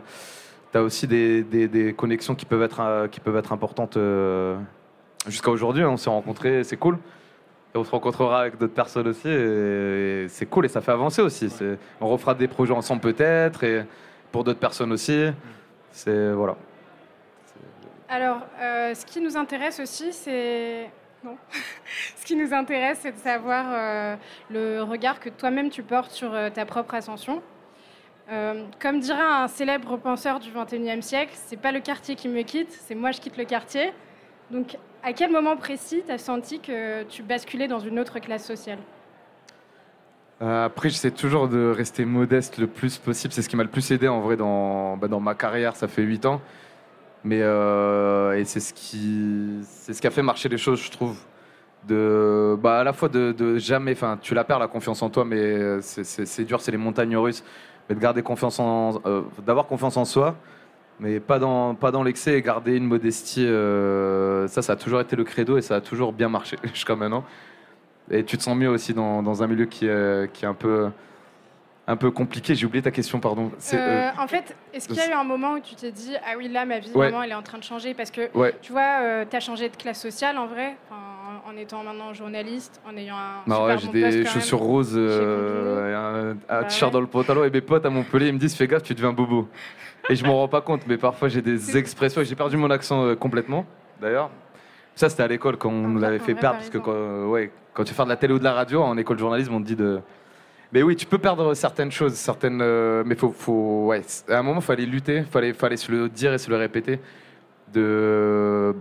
aussi 0.75 1.07
des, 1.07 1.43
des, 1.43 1.67
des 1.67 1.93
connexions 1.93 2.35
qui 2.35 2.47
peuvent 2.47 2.63
être 2.63 2.81
euh, 2.81 3.09
qui 3.09 3.21
peuvent 3.21 3.37
être 3.37 3.53
importantes. 3.53 3.99
Jusqu'à 5.27 5.51
aujourd'hui, 5.51 5.83
hein, 5.83 5.91
on 5.91 5.97
s'est 5.97 6.11
rencontrés, 6.11 6.63
c'est 6.65 6.77
cool. 6.77 6.99
Et 7.75 7.79
on 7.79 7.85
se 7.85 7.91
rencontrera 7.91 8.41
avec 8.43 8.59
d'autres 8.59 8.75
personnes 8.75 9.09
aussi, 9.09 9.29
et, 9.29 10.25
et 10.25 10.29
c'est 10.29 10.47
cool 10.47 10.65
et 10.65 10.69
ça 10.69 10.81
fait 10.81 10.93
avancer 10.93 11.21
aussi. 11.21 11.49
On 12.01 12.09
refera 12.09 12.35
des 12.35 12.49
projets 12.49 12.73
ensemble 12.73 13.01
peut-être, 13.01 13.65
et 13.65 13.85
pour 14.33 14.45
d'autres 14.45 14.61
personnes 14.61 14.93
aussi. 14.93 15.27
C'est 15.91 16.33
voilà. 16.33 16.57
Alors, 18.09 18.40
euh, 18.61 18.94
ce 18.94 19.05
qui 19.05 19.21
nous 19.21 19.37
intéresse 19.37 19.81
aussi, 19.81 20.12
c'est. 20.12 20.90
Non. 21.23 21.37
ce 22.16 22.25
qui 22.25 22.37
nous 22.37 22.55
intéresse, 22.55 23.01
c'est 23.03 23.12
de 23.12 23.18
savoir 23.18 23.66
euh, 23.68 24.16
le 24.51 24.83
regard 24.83 25.21
que 25.21 25.29
toi-même 25.29 25.68
tu 25.68 25.83
portes 25.83 26.12
sur 26.12 26.33
euh, 26.33 26.49
ta 26.49 26.64
propre 26.64 26.94
ascension. 26.94 27.42
Comme 28.79 29.01
dira 29.01 29.42
un 29.42 29.49
célèbre 29.49 29.97
penseur 29.97 30.38
du 30.38 30.51
21e 30.51 31.01
siècle, 31.01 31.33
c'est 31.35 31.57
pas 31.57 31.73
le 31.73 31.81
quartier 31.81 32.14
qui 32.14 32.29
me 32.29 32.42
quitte, 32.42 32.71
c'est 32.71 32.94
moi 32.94 33.11
je 33.11 33.21
quitte 33.23 33.38
le 33.38 33.47
quartier. 33.47 33.90
Donc, 34.51 34.77
à 35.03 35.14
quel 35.14 35.33
moment 35.33 35.57
précis 35.57 36.03
tu 36.05 36.12
as 36.12 36.18
senti 36.18 36.61
que 36.61 37.05
tu 37.05 37.23
basculais 37.23 37.68
dans 37.68 37.79
une 37.79 37.99
autre 37.99 38.18
classe 38.18 38.44
sociale? 38.44 38.81
Après, 40.42 40.90
j'essaie 40.90 41.11
toujours 41.11 41.49
de 41.49 41.73
rester 41.75 42.05
modeste 42.05 42.59
le 42.59 42.66
plus 42.66 42.99
possible. 42.99 43.33
C'est 43.33 43.40
ce 43.40 43.49
qui 43.49 43.57
m'a 43.57 43.62
le 43.62 43.71
plus 43.71 43.90
aidé 43.90 44.09
en 44.09 44.21
vrai 44.21 44.37
dans, 44.37 44.99
bah, 44.99 45.09
dans 45.09 45.21
ma 45.21 45.35
carrière. 45.35 45.75
Ça 45.75 45.88
fait 45.88 46.03
8 46.03 46.27
ans. 46.27 46.42
Mais 47.29 47.41
euh, 47.43 48.38
et 48.38 48.45
c'est 48.47 48.61
ce 48.61 48.73
qui 48.73 49.59
c'est 49.62 49.93
ce 49.93 50.01
qui 50.01 50.07
a 50.07 50.11
fait 50.11 50.23
marcher 50.23 50.49
les 50.49 50.57
choses, 50.57 50.81
je 50.83 50.91
trouve. 50.91 51.19
Bah 51.87 52.81
à 52.81 52.85
la 52.85 52.93
fois 52.95 53.09
de, 53.11 53.33
de 53.33 53.59
jamais, 53.59 53.93
enfin 53.93 54.19
tu 54.21 54.35
la 54.35 54.45
perds 54.45 54.59
la 54.59 54.69
confiance 54.69 55.03
en 55.03 55.11
toi, 55.11 55.25
mais 55.27 55.37
euh, 55.38 55.81
c'est- 55.83 56.45
dur, 56.45 56.61
c'est 56.61 56.73
les 56.73 56.79
montagnes 56.79 57.17
russes. 57.19 57.45
Mais 57.88 57.95
de 57.95 58.01
garder 58.01 58.23
confiance 58.23 58.59
en, 58.61 59.01
euh, 59.07 59.23
d'avoir 59.47 59.67
confiance 59.67 59.97
en 59.99 60.05
soi, 60.07 60.37
mais 61.01 61.21
pas 61.21 61.38
dans 61.38 61.75
pas 61.75 61.91
dans 61.91 62.03
l'excès 62.03 62.35
et 62.38 62.43
garder 62.43 62.77
une 62.77 62.87
modestie. 62.87 63.47
ça, 64.49 64.62
ça 64.62 64.73
a 64.73 64.77
toujours 64.77 65.01
été 65.01 65.14
le 65.17 65.25
credo 65.25 65.59
et 65.59 65.62
ça 65.62 65.77
a 65.77 65.81
toujours 65.83 66.12
bien 66.14 66.31
marché 66.31 66.57
jusqu'à 66.75 66.97
maintenant. 66.97 67.25
Et 68.11 68.25
tu 68.25 68.38
te 68.38 68.43
sens 68.43 68.57
mieux 68.57 68.71
aussi 68.71 68.95
dans, 68.95 69.43
un 69.43 69.47
milieu 69.47 69.67
qui 69.67 69.87
est 69.87 70.45
un 70.45 70.55
peu 70.55 70.88
un 71.88 71.96
peu 71.96 72.12
compliqué. 72.12 72.55
J'ai 72.55 72.66
oublié 72.66 72.83
ta 72.83 72.92
question, 72.92 73.18
pardon. 73.18 73.51
C'est, 73.59 73.81
euh, 73.81 74.11
en 74.18 74.29
fait, 74.29 74.55
est-ce 74.72 74.87
qu'il 74.87 74.96
y 74.96 75.01
a 75.01 75.09
eu 75.09 75.12
un 75.12 75.24
moment 75.24 75.55
où 75.55 75.61
tu 75.61 75.74
t'es 75.74 75.90
dit 75.90 76.14
ah 76.24 76.37
oui 76.37 76.48
là 76.48 76.64
ma 76.64 76.79
vie 76.79 76.90
vraiment 76.92 77.22
elle 77.22 77.33
est 77.33 77.35
en 77.35 77.42
train 77.42 77.59
de 77.59 77.64
changer 77.64 77.94
parce 77.94 78.11
que 78.11 78.31
tu 78.62 78.72
vois 78.72 79.24
tu 79.29 79.35
as 79.35 79.40
changé 79.40 79.68
de 79.68 79.77
classe 79.77 80.01
sociale 80.01 80.38
en 80.38 80.46
vrai 80.46 80.77
en 81.48 81.57
étant 81.57 81.83
maintenant 81.83 82.12
journaliste, 82.12 82.81
en 82.87 82.96
ayant 82.96 83.16
un. 83.16 83.42
Bah 83.46 83.64
ouais, 83.64 83.79
j'ai 83.79 83.88
des 83.88 84.24
chaussures 84.24 84.59
roses, 84.59 84.94
euh, 84.94 86.33
un, 86.33 86.37
bah 86.48 86.64
t-shirt 86.64 86.92
dans 86.92 87.01
le 87.01 87.07
pantalon, 87.07 87.44
et 87.44 87.51
mes 87.51 87.61
potes 87.61 87.87
à 87.87 87.90
Montpellier 87.90 88.29
ils 88.29 88.35
me 88.35 88.38
disent 88.38 88.55
fais 88.55 88.66
gaffe, 88.66 88.83
tu 88.83 88.94
deviens 88.94 89.12
bobo. 89.12 89.48
et 90.09 90.16
je 90.16 90.24
m'en 90.24 90.37
rends 90.37 90.48
pas 90.48 90.61
compte, 90.61 90.83
mais 90.87 90.96
parfois 90.96 91.29
j'ai 91.29 91.42
des 91.42 91.77
expressions, 91.77 92.20
et 92.20 92.24
j'ai 92.24 92.35
perdu 92.35 92.57
mon 92.57 92.70
accent 92.70 93.05
euh, 93.05 93.14
complètement, 93.14 93.66
d'ailleurs. 94.01 94.31
Ça, 94.94 95.09
c'était 95.09 95.22
à 95.22 95.29
l'école 95.29 95.57
quand 95.57 95.70
on 95.70 95.88
nous 95.88 96.01
l'avait 96.01 96.18
fait 96.18 96.35
perdre, 96.35 96.59
parce 96.59 96.70
que 96.70 96.79
quand, 96.79 97.27
ouais, 97.29 97.53
quand 97.72 97.85
tu 97.85 97.94
fais 97.94 98.03
de 98.03 98.09
la 98.09 98.16
télé 98.16 98.35
ou 98.35 98.38
de 98.40 98.44
la 98.44 98.53
radio, 98.53 98.83
en 98.83 98.96
école 98.96 99.16
de 99.16 99.20
journalisme, 99.20 99.55
on 99.55 99.61
te 99.61 99.66
dit 99.66 99.77
de. 99.77 100.01
Mais 100.73 100.83
oui, 100.83 100.97
tu 100.97 101.07
peux 101.07 101.19
perdre 101.19 101.55
certaines 101.55 101.91
choses, 101.91 102.15
certaines. 102.15 102.61
Euh, 102.61 103.03
mais 103.07 103.15
faut, 103.15 103.31
faut, 103.31 103.87
ouais, 103.87 104.03
à 104.29 104.39
un 104.39 104.43
moment, 104.43 104.61
fallait 104.61 104.85
lutter, 104.85 105.23
fallait, 105.23 105.55
fallait 105.55 105.79
se 105.79 105.91
le 105.91 106.09
dire 106.09 106.33
et 106.35 106.39
se 106.39 106.51
le 106.51 106.57
répéter. 106.57 107.01
De 107.73 108.75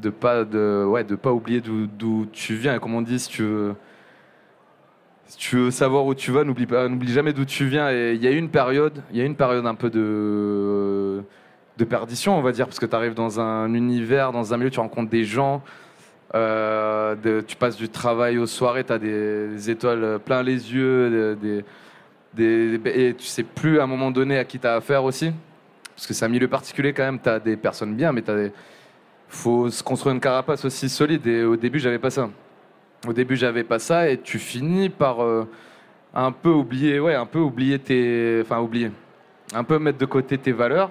de 0.00 0.10
pas 0.10 0.44
de 0.44 0.84
ouais 0.86 1.04
de 1.04 1.16
pas 1.16 1.32
oublier 1.32 1.60
d'où 1.60 2.26
tu 2.32 2.54
viens 2.54 2.74
et 2.74 2.78
comme 2.78 2.94
on 2.94 3.02
dit 3.02 3.18
si 3.18 3.28
tu 3.28 3.42
veux 3.42 3.74
si 5.26 5.38
tu 5.38 5.56
veux 5.56 5.70
savoir 5.70 6.04
où 6.06 6.14
tu 6.14 6.30
vas 6.30 6.44
n'oublie 6.44 6.66
pas 6.66 6.88
n'oublie 6.88 7.12
jamais 7.12 7.32
d'où 7.32 7.44
tu 7.44 7.66
viens 7.66 7.90
et 7.90 8.12
il 8.14 8.22
y 8.22 8.26
a 8.26 8.30
une 8.30 8.50
période 8.50 9.02
il 9.10 9.18
y 9.18 9.20
a 9.20 9.24
une 9.24 9.36
période 9.36 9.66
un 9.66 9.74
peu 9.74 9.90
de 9.90 11.22
de 11.76 11.84
perdition 11.84 12.38
on 12.38 12.42
va 12.42 12.52
dire 12.52 12.66
parce 12.66 12.78
que 12.78 12.86
tu 12.86 12.94
arrives 12.94 13.14
dans 13.14 13.40
un 13.40 13.72
univers 13.74 14.32
dans 14.32 14.54
un 14.54 14.56
milieu 14.56 14.70
tu 14.70 14.80
rencontres 14.80 15.10
des 15.10 15.24
gens 15.24 15.62
euh, 16.34 17.42
tu 17.46 17.56
passes 17.56 17.76
du 17.76 17.88
travail 17.88 18.38
aux 18.38 18.46
soirées 18.46 18.84
tu 18.84 18.92
as 18.92 18.98
des, 18.98 19.70
étoiles 19.70 20.18
plein 20.24 20.42
les 20.42 20.72
yeux 20.74 21.36
des, 21.40 21.64
des, 22.34 22.80
et 22.86 23.14
tu 23.14 23.26
sais 23.26 23.44
plus 23.44 23.78
à 23.78 23.84
un 23.84 23.86
moment 23.86 24.10
donné 24.10 24.38
à 24.38 24.44
qui 24.44 24.58
tu 24.58 24.66
as 24.66 24.74
affaire 24.74 25.04
aussi 25.04 25.32
parce 25.94 26.06
que 26.06 26.14
c'est 26.14 26.24
un 26.24 26.28
milieu 26.28 26.48
particulier 26.48 26.92
quand 26.92 27.04
même 27.04 27.20
tu 27.20 27.28
as 27.28 27.38
des 27.38 27.56
personnes 27.56 27.94
bien 27.94 28.12
mais 28.12 28.22
des 28.22 28.50
faut 29.28 29.70
se 29.70 29.82
construire 29.82 30.14
une 30.14 30.20
carapace 30.20 30.64
aussi 30.64 30.88
solide. 30.88 31.26
Et 31.26 31.44
au 31.44 31.56
début, 31.56 31.78
j'avais 31.78 31.98
pas 31.98 32.10
ça. 32.10 32.30
Au 33.06 33.12
début, 33.12 33.36
j'avais 33.36 33.64
pas 33.64 33.78
ça, 33.78 34.08
et 34.08 34.18
tu 34.18 34.38
finis 34.38 34.88
par 34.88 35.22
euh, 35.22 35.46
un 36.14 36.32
peu 36.32 36.50
oublier, 36.50 36.98
ouais, 36.98 37.14
un 37.14 37.26
peu 37.26 37.38
oublier 37.38 37.78
tes, 37.78 38.40
enfin 38.42 38.58
oublier, 38.60 38.90
un 39.54 39.64
peu 39.64 39.78
mettre 39.78 39.98
de 39.98 40.06
côté 40.06 40.38
tes 40.38 40.52
valeurs, 40.52 40.90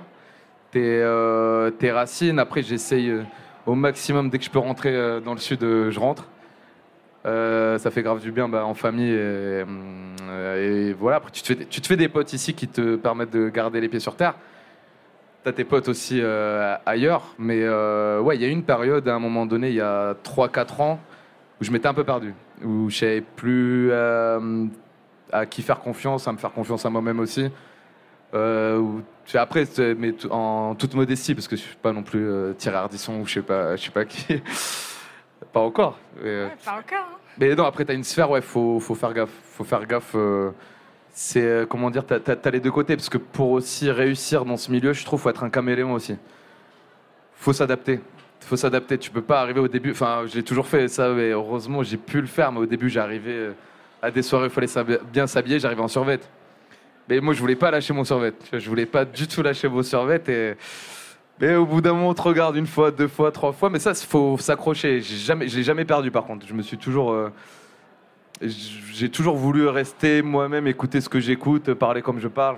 tes, 0.71 1.02
euh, 1.02 1.71
tes 1.71 1.91
racines. 1.91 2.39
Après, 2.39 2.62
j'essaye 2.62 3.10
euh, 3.10 3.24
au 3.65 3.75
maximum 3.75 4.30
dès 4.30 4.39
que 4.39 4.45
je 4.45 4.49
peux 4.49 4.60
rentrer 4.60 5.21
dans 5.21 5.34
le 5.34 5.39
sud, 5.39 5.60
je 5.62 5.99
rentre. 5.99 6.28
ça 7.23 7.91
fait 7.91 8.04
grave 8.04 8.21
du 8.21 8.32
bien 8.32 8.47
bah, 8.47 8.65
en 8.65 8.73
famille 8.73 9.12
et, 9.12 10.93
voilà. 10.93 11.17
Après, 11.17 11.32
tu 11.32 11.41
te, 11.41 11.47
fais, 11.47 11.65
tu 11.65 11.82
te 11.82 11.88
fais 11.88 11.97
des 11.97 12.08
potes 12.08 12.34
ici 12.34 12.54
qui 12.54 12.67
te 12.67 12.95
permettent 12.95 13.32
de 13.32 13.49
garder 13.49 13.82
les 13.82 13.89
pieds 13.89 13.99
sur 13.99 14.15
terre 14.15 14.36
t'as 15.45 15.51
tes 15.51 15.63
potes 15.63 15.88
aussi 15.88 16.19
euh, 16.21 16.75
ailleurs. 16.86 17.36
Mais 17.38 17.62
euh, 17.62 18.19
ouais, 18.19 18.36
il 18.36 18.41
y 18.41 18.45
a 18.45 18.47
une 18.47 18.63
période, 18.63 19.08
à 19.08 19.13
un 19.13 19.19
moment 19.19 19.45
donné, 19.45 19.69
il 19.69 19.75
y 19.75 19.82
a 19.82 20.15
3-4 20.23 20.82
ans, 20.82 20.99
où 21.62 21.63
je 21.63 21.71
m'étais 21.71 21.88
un 21.88 21.93
peu 21.93 22.04
perdu. 22.04 22.34
Où 22.63 22.89
je 22.89 22.97
savais 22.97 23.21
plus 23.21 23.89
euh, 23.91 24.65
à 25.32 25.45
qui 25.45 25.62
faire 25.62 25.80
confiance, 25.80 26.28
à 26.28 26.34
me 26.34 26.38
faire 26.38 26.51
confiance 26.51 26.86
à 26.86 26.89
moi-même 26.89 27.19
aussi. 27.19 27.51
Où, 28.34 29.02
après, 29.34 29.66
mais 29.98 30.14
en 30.30 30.76
toute 30.76 30.94
modestie, 30.94 31.34
parce 31.34 31.48
que 31.48 31.56
je 31.56 31.62
suis 31.62 31.76
pas 31.76 31.94
non 31.94 32.04
plus 32.04 32.54
Thierry 32.58 32.78
Ardisson 32.78 33.20
ou 33.20 33.26
je 33.26 33.36
sais 33.36 33.42
pas, 33.42 33.76
je 33.76 33.86
sais 33.86 33.92
pas 33.92 34.06
qui. 34.06 34.42
pas 35.54 35.62
encore. 35.62 35.98
Mais, 36.22 36.48
pas 36.64 36.72
encore. 36.72 37.08
Hein. 37.12 37.18
Mais 37.38 37.56
non, 37.56 37.66
après, 37.66 37.86
tu 37.86 37.92
as 37.92 37.96
une 37.96 38.04
sphère, 38.04 38.30
ouais, 38.30 38.42
faut, 38.42 38.80
faut 38.80 38.96
faire 38.96 39.14
gaffe. 39.14 39.32
Faut 39.54 39.64
faire 39.64 39.86
gaffe 39.86 40.16
c'est 41.16 41.42
euh, 41.42 41.66
comment 41.66 41.90
dire, 41.90 42.06
t'as 42.06 42.20
as, 42.20 42.50
les 42.52 42.60
deux 42.60 42.72
côtés 42.72 42.98
parce 42.98 43.08
que 43.08 43.18
pour 43.18 43.52
aussi 43.52 43.90
réussir 43.90 44.44
dans 44.44 44.58
ce 44.58 44.70
milieu, 44.70 44.92
je 44.92 45.06
trouve, 45.06 45.22
faut 45.22 45.30
être 45.30 45.44
un 45.44 45.50
caméléon 45.50 45.94
aussi. 45.94 46.18
Faut 47.36 47.54
s'adapter. 47.54 48.02
Faut 48.42 48.58
s'adapter. 48.58 48.98
Tu 48.98 49.10
peux 49.10 49.22
pas 49.22 49.40
arriver 49.40 49.62
au 49.62 49.70
début. 49.70 49.92
Enfin, 49.92 50.24
j'ai 50.26 50.44
toujours 50.44 50.68
fait 50.68 50.90
ça, 50.90 51.10
mais 51.14 51.30
heureusement 51.30 51.84
j'ai 51.84 51.96
pu 51.96 52.20
le 52.20 52.28
faire. 52.28 52.52
Mais 52.52 52.60
au 52.60 52.66
début, 52.66 52.90
j'arrivais 52.90 53.32
euh, 53.32 53.52
à 54.02 54.12
des 54.12 54.22
soirées 54.22 54.48
où 54.48 54.50
il 54.50 54.68
fallait 54.68 55.00
bien 55.12 55.26
s'habiller. 55.26 55.58
J'arrivais 55.58 55.82
en 55.82 55.88
survêt. 55.88 56.20
Mais 57.10 57.20
moi, 57.20 57.34
je 57.34 57.39
voulais 57.39 57.56
pas 57.56 57.72
lâcher 57.72 57.94
mon 57.94 58.04
survêt. 58.04 58.34
Je 58.52 58.68
voulais 58.70 58.86
pas 58.86 59.06
du 59.06 59.28
tout 59.28 59.41
lâcher 59.41 59.68
vos 59.68 59.84
survêt. 59.84 60.22
Et... 60.28 60.54
Mais 61.39 61.56
au 61.56 61.65
bout 61.65 61.82
d'un 61.82 61.94
moment, 61.94 62.10
on 62.10 62.13
te 62.13 62.22
regarde 62.22 62.56
une 62.56 62.68
fois, 62.68 62.91
deux 62.91 63.08
fois, 63.08 63.32
trois 63.32 63.52
fois. 63.52 63.70
Mais 63.70 63.80
ça, 63.80 63.91
il 63.91 64.08
faut 64.08 64.38
s'accrocher. 64.38 65.02
Jamais, 65.02 65.48
je 65.48 65.58
l'ai 65.58 65.63
jamais 65.63 65.86
perdu 65.86 66.12
par 66.12 66.26
contre. 66.26 66.48
Je 66.48 66.54
me 66.54 66.62
suis 66.62 66.78
toujours. 66.78 67.12
Euh, 67.12 67.32
j'ai 68.41 69.10
toujours 69.10 69.36
voulu 69.36 69.68
rester 69.68 70.22
moi-même, 70.22 70.68
écouter 70.68 71.00
ce 71.00 71.10
que 71.10 71.20
j'écoute, 71.20 71.74
parler 71.74 72.02
comme 72.02 72.20
je 72.20 72.28
parle. 72.28 72.58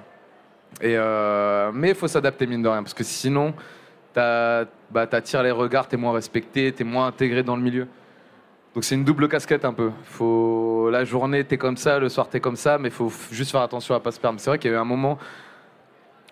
Et 0.82 0.96
euh, 0.98 1.72
mais 1.74 1.90
il 1.90 1.96
faut 1.96 2.08
s'adapter, 2.08 2.48
mine 2.48 2.62
de 2.62 2.68
rien, 2.68 2.84
parce 2.84 2.94
que 2.94 3.04
sinon, 3.04 3.54
bah, 4.16 4.66
attires 4.94 5.44
les 5.44 5.52
regards, 5.52 5.88
tu 5.88 5.96
es 5.96 5.98
moins 5.98 6.14
respecté, 6.14 6.74
tu 6.74 6.82
es 6.82 6.86
moins 6.86 7.08
intégré 7.08 7.44
dans 7.44 7.56
le 7.56 7.62
milieu. 7.62 7.88
Donc 8.78 8.84
c'est 8.84 8.94
une 8.94 9.04
double 9.04 9.28
casquette 9.28 9.66
un 9.66 9.74
peu. 9.74 9.90
Faut, 10.04 10.92
la 10.92 11.04
journée, 11.04 11.44
tu 11.44 11.56
es 11.56 11.58
comme 11.58 11.78
ça, 11.78 11.98
le 11.98 12.10
soir, 12.10 12.30
tu 12.30 12.38
es 12.38 12.40
comme 12.40 12.56
ça, 12.56 12.78
mais 12.78 12.92
faut 12.92 13.12
juste 13.32 13.50
faire 13.50 13.62
attention 13.62 13.96
à 13.96 14.00
pas 14.00 14.12
se 14.12 14.20
perdre. 14.20 14.40
C'est 14.40 14.52
vrai 14.52 14.60
qu'il 14.60 14.70
y 14.70 14.74
a 14.76 14.78
eu 14.78 14.80
un 14.80 14.86
moment 14.86 15.18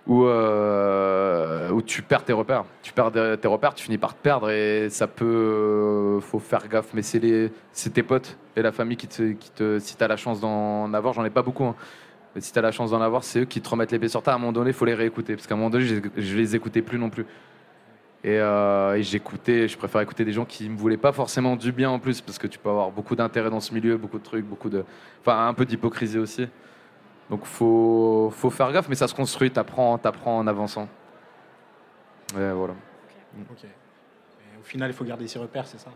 où, 0.05 0.25
euh, 0.25 1.71
où 1.71 1.81
tu 1.81 2.03
perds 2.03 2.23
tes 2.23 2.34
repères. 2.34 2.65
Tu 2.84 2.93
perds 2.93 3.13
tes 3.41 3.47
repères, 3.47 3.73
tu 3.73 3.86
finis 3.86 3.97
par 3.97 4.13
te 4.13 4.21
perdre 4.21 4.51
et 4.51 4.91
ça 4.91 5.08
peut. 5.08 5.25
Euh, 5.25 6.19
faut 6.19 6.38
faire 6.38 6.67
gaffe, 6.67 6.93
mais 6.93 7.01
c'est 7.01 7.49
tes 7.91 8.03
potes 8.03 8.38
et 8.55 8.62
la 8.62 8.71
famille 8.71 8.97
qui 8.97 9.08
te. 9.08 9.31
Qui 9.31 9.49
te 9.49 9.79
si 9.79 9.97
tu 9.97 10.03
as 10.03 10.08
la 10.08 10.15
chance 10.15 10.39
d'en 10.39 10.93
avoir, 10.93 11.15
j'en 11.15 11.25
ai 11.25 11.31
pas 11.31 11.41
beaucoup, 11.41 11.65
hein, 11.65 11.75
mais 12.36 12.41
si 12.41 12.53
tu 12.53 12.60
as 12.60 12.62
la 12.62 12.71
chance 12.71 12.91
d'en 12.91 13.01
avoir, 13.01 13.23
c'est 13.23 13.39
eux 13.39 13.45
qui 13.45 13.60
te 13.60 13.67
remettent 13.67 13.91
les 13.91 13.97
pieds 13.97 14.10
sur 14.10 14.21
terre. 14.21 14.34
À 14.34 14.36
un 14.36 14.39
moment 14.39 14.53
donné, 14.53 14.69
il 14.69 14.75
faut 14.75 14.86
les 14.86 14.93
réécouter 14.93 15.36
parce 15.36 15.47
qu'à 15.47 15.55
un 15.55 15.58
moment 15.58 15.71
donné, 15.71 15.86
je, 15.86 15.95
je, 16.15 16.38
les 16.38 16.55
écoutais 16.55 16.84
plus 16.84 16.99
non 16.99 17.10
plus. 17.10 17.25
Et, 18.25 18.39
euh, 18.39 18.95
et 18.95 19.03
j'écoutais, 19.03 19.67
je 19.67 19.77
préfère 19.77 20.01
écouter 20.01 20.25
des 20.25 20.33
gens 20.33 20.45
qui 20.45 20.67
me 20.67 20.75
voulaient 20.75 20.97
pas 20.97 21.11
forcément 21.11 21.55
du 21.55 21.71
bien 21.71 21.91
en 21.91 21.99
plus 21.99 22.21
parce 22.21 22.39
que 22.39 22.47
tu 22.47 22.57
peux 22.57 22.69
avoir 22.69 22.89
beaucoup 22.89 23.15
d'intérêt 23.15 23.51
dans 23.51 23.59
ce 23.59 23.71
milieu, 23.71 23.97
beaucoup 23.97 24.17
de 24.17 24.23
trucs, 24.23 24.43
beaucoup 24.43 24.67
de. 24.67 24.83
Enfin, 25.21 25.47
un 25.47 25.53
peu 25.53 25.63
d'hypocrisie 25.63 26.17
aussi. 26.17 26.47
Donc 27.29 27.45
faut, 27.45 28.33
faut 28.35 28.49
faire 28.49 28.71
gaffe, 28.71 28.89
mais 28.89 28.95
ça 28.95 29.07
se 29.07 29.13
construit, 29.13 29.51
t'apprends, 29.51 30.01
apprends 30.03 30.39
en 30.39 30.47
avançant. 30.47 30.88
Et 32.31 32.51
voilà. 32.51 32.73
Au 34.59 34.63
final, 34.63 34.89
il 34.89 34.93
faut 34.95 35.05
garder 35.05 35.27
ses 35.27 35.38
repères, 35.38 35.67
c'est 35.67 35.79
ça? 35.79 35.91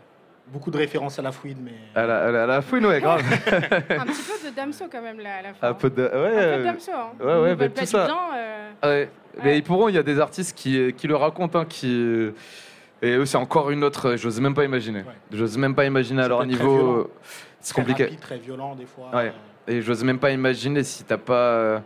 Beaucoup 0.52 0.70
de 0.70 0.78
références 0.78 1.18
à 1.18 1.22
la 1.22 1.32
fouine, 1.32 1.58
mais. 1.62 1.74
À 1.94 2.06
la, 2.06 2.46
la 2.46 2.62
fouine, 2.62 2.84
ouais, 2.86 3.00
grave. 3.00 3.20
un 3.46 4.06
petit 4.06 4.22
peu 4.22 4.48
de 4.50 4.54
Damso 4.54 4.86
quand 4.90 5.02
même, 5.02 5.20
là, 5.20 5.36
à 5.38 5.42
la 5.42 5.54
fin. 5.54 5.68
Un 5.68 5.74
peu 5.74 5.90
de, 5.90 6.02
ouais, 6.02 6.08
un 6.08 6.56
peu 6.56 6.58
de 6.58 6.64
Damso. 6.64 6.92
Hein. 6.92 7.10
Ouais, 7.20 7.40
ouais, 7.42 7.56
mais 7.56 7.68
tout 7.68 7.86
ça. 7.86 8.08
euh... 8.34 8.70
ouais. 8.82 9.10
Mais 9.44 9.58
ils 9.58 9.62
pourront, 9.62 9.88
il 9.88 9.94
y 9.94 9.98
a 9.98 10.02
des 10.02 10.18
artistes 10.18 10.56
qui, 10.56 10.92
qui 10.94 11.06
le 11.06 11.16
racontent, 11.16 11.60
hein, 11.60 11.64
qui. 11.68 12.32
Et 13.02 13.12
eux, 13.12 13.26
c'est 13.26 13.36
encore 13.36 13.70
une 13.70 13.84
autre. 13.84 14.16
J'ose 14.16 14.40
même 14.40 14.54
pas 14.54 14.64
imaginer. 14.64 15.04
J'ose 15.32 15.56
même 15.56 15.74
pas 15.74 15.84
imaginer 15.84 16.22
à 16.22 16.28
leur 16.28 16.44
niveau. 16.44 17.10
C'est 17.60 17.74
compliqué. 17.74 18.04
Rapide, 18.04 18.20
très 18.20 18.38
violent, 18.38 18.74
des 18.74 18.86
fois. 18.86 19.10
Ouais. 19.14 19.32
Et 19.68 19.82
j'ose 19.82 20.02
même 20.02 20.18
pas 20.18 20.30
imaginer 20.32 20.82
si 20.82 21.04
t'as 21.04 21.18
pas. 21.18 21.34
Euh, 21.34 21.78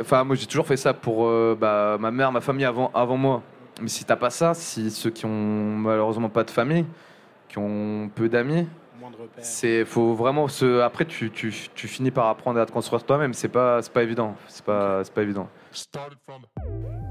enfin, 0.00 0.24
moi 0.24 0.36
j'ai 0.36 0.46
toujours 0.46 0.66
fait 0.66 0.76
ça 0.76 0.94
pour 0.94 1.26
euh, 1.26 1.56
bah, 1.58 1.96
ma 2.00 2.10
mère, 2.10 2.32
ma 2.32 2.40
famille 2.40 2.64
avant, 2.64 2.90
avant 2.94 3.16
moi. 3.16 3.42
Mais 3.80 3.88
si 3.88 4.04
t'as 4.04 4.16
pas 4.16 4.30
ça, 4.30 4.54
si 4.54 4.90
ceux 4.90 5.10
qui 5.10 5.24
ont 5.26 5.76
malheureusement 5.76 6.28
pas 6.28 6.44
de 6.44 6.50
famille, 6.50 6.84
qui 7.48 7.58
ont 7.58 8.10
peu 8.14 8.28
d'amis, 8.28 8.66
c'est 9.38 9.84
faut 9.84 10.14
vraiment 10.14 10.48
se. 10.48 10.80
Après, 10.80 11.04
tu, 11.04 11.30
tu, 11.30 11.52
tu, 11.74 11.88
finis 11.88 12.10
par 12.10 12.28
apprendre 12.28 12.60
à 12.60 12.66
te 12.66 12.72
construire 12.72 13.04
toi-même. 13.04 13.34
C'est 13.34 13.48
pas 13.48 13.82
c'est 13.82 13.92
pas 13.92 14.02
évident. 14.02 14.34
C'est 14.48 14.64
pas 14.64 15.02
c'est 15.04 15.12
pas 15.12 15.22
évident. 15.22 15.48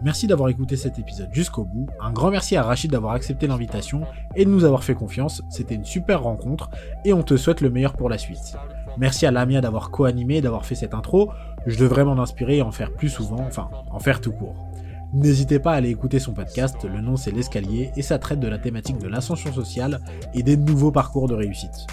Merci 0.04 0.28
d'avoir 0.28 0.50
écouté 0.50 0.78
cet 0.78 0.98
épisode 1.00 1.30
jusqu'au 1.32 1.64
bout. 1.64 1.88
Un 2.00 2.12
grand 2.12 2.32
merci 2.32 2.56
à 2.56 2.64
Rachid 2.64 2.92
d'avoir 2.92 3.14
accepté 3.14 3.48
l'invitation 3.48 4.02
et 4.36 4.46
de 4.46 4.50
nous 4.50 4.64
avoir 4.64 4.84
fait 4.84 4.96
confiance. 4.96 5.42
C'était 5.50 5.76
une 5.76 5.86
super 5.86 6.24
rencontre 6.24 6.70
et 7.06 7.14
on 7.14 7.24
te 7.24 7.38
souhaite 7.38 7.62
le 7.62 7.70
meilleur 7.70 7.94
pour 7.94 8.10
la 8.10 8.18
suite. 8.18 8.56
Merci 8.98 9.26
à 9.26 9.32
Lamia 9.32 9.62
d'avoir 9.62 9.90
co-animé 9.90 10.38
et 10.38 10.42
d'avoir 10.42 10.66
fait 10.66 10.76
cette 10.76 10.94
intro. 10.94 11.32
Je 11.66 11.78
devrais 11.78 12.04
m'en 12.04 12.20
inspirer 12.20 12.58
et 12.58 12.62
en 12.62 12.72
faire 12.72 12.92
plus 12.94 13.10
souvent, 13.10 13.40
enfin, 13.40 13.70
en 13.92 14.00
faire 14.00 14.22
tout 14.22 14.32
court. 14.32 14.71
N'hésitez 15.14 15.60
pas 15.60 15.74
à 15.74 15.76
aller 15.76 15.90
écouter 15.90 16.20
son 16.20 16.32
podcast, 16.32 16.78
le 16.86 17.02
nom 17.02 17.18
c'est 17.18 17.32
L'escalier 17.32 17.92
et 17.98 18.02
ça 18.02 18.18
traite 18.18 18.40
de 18.40 18.48
la 18.48 18.58
thématique 18.58 18.98
de 18.98 19.10
l'ascension 19.10 19.52
sociale 19.52 20.00
et 20.34 20.42
des 20.42 20.56
nouveaux 20.56 20.92
parcours 20.92 21.28
de 21.28 21.36
réussite. 21.36 21.86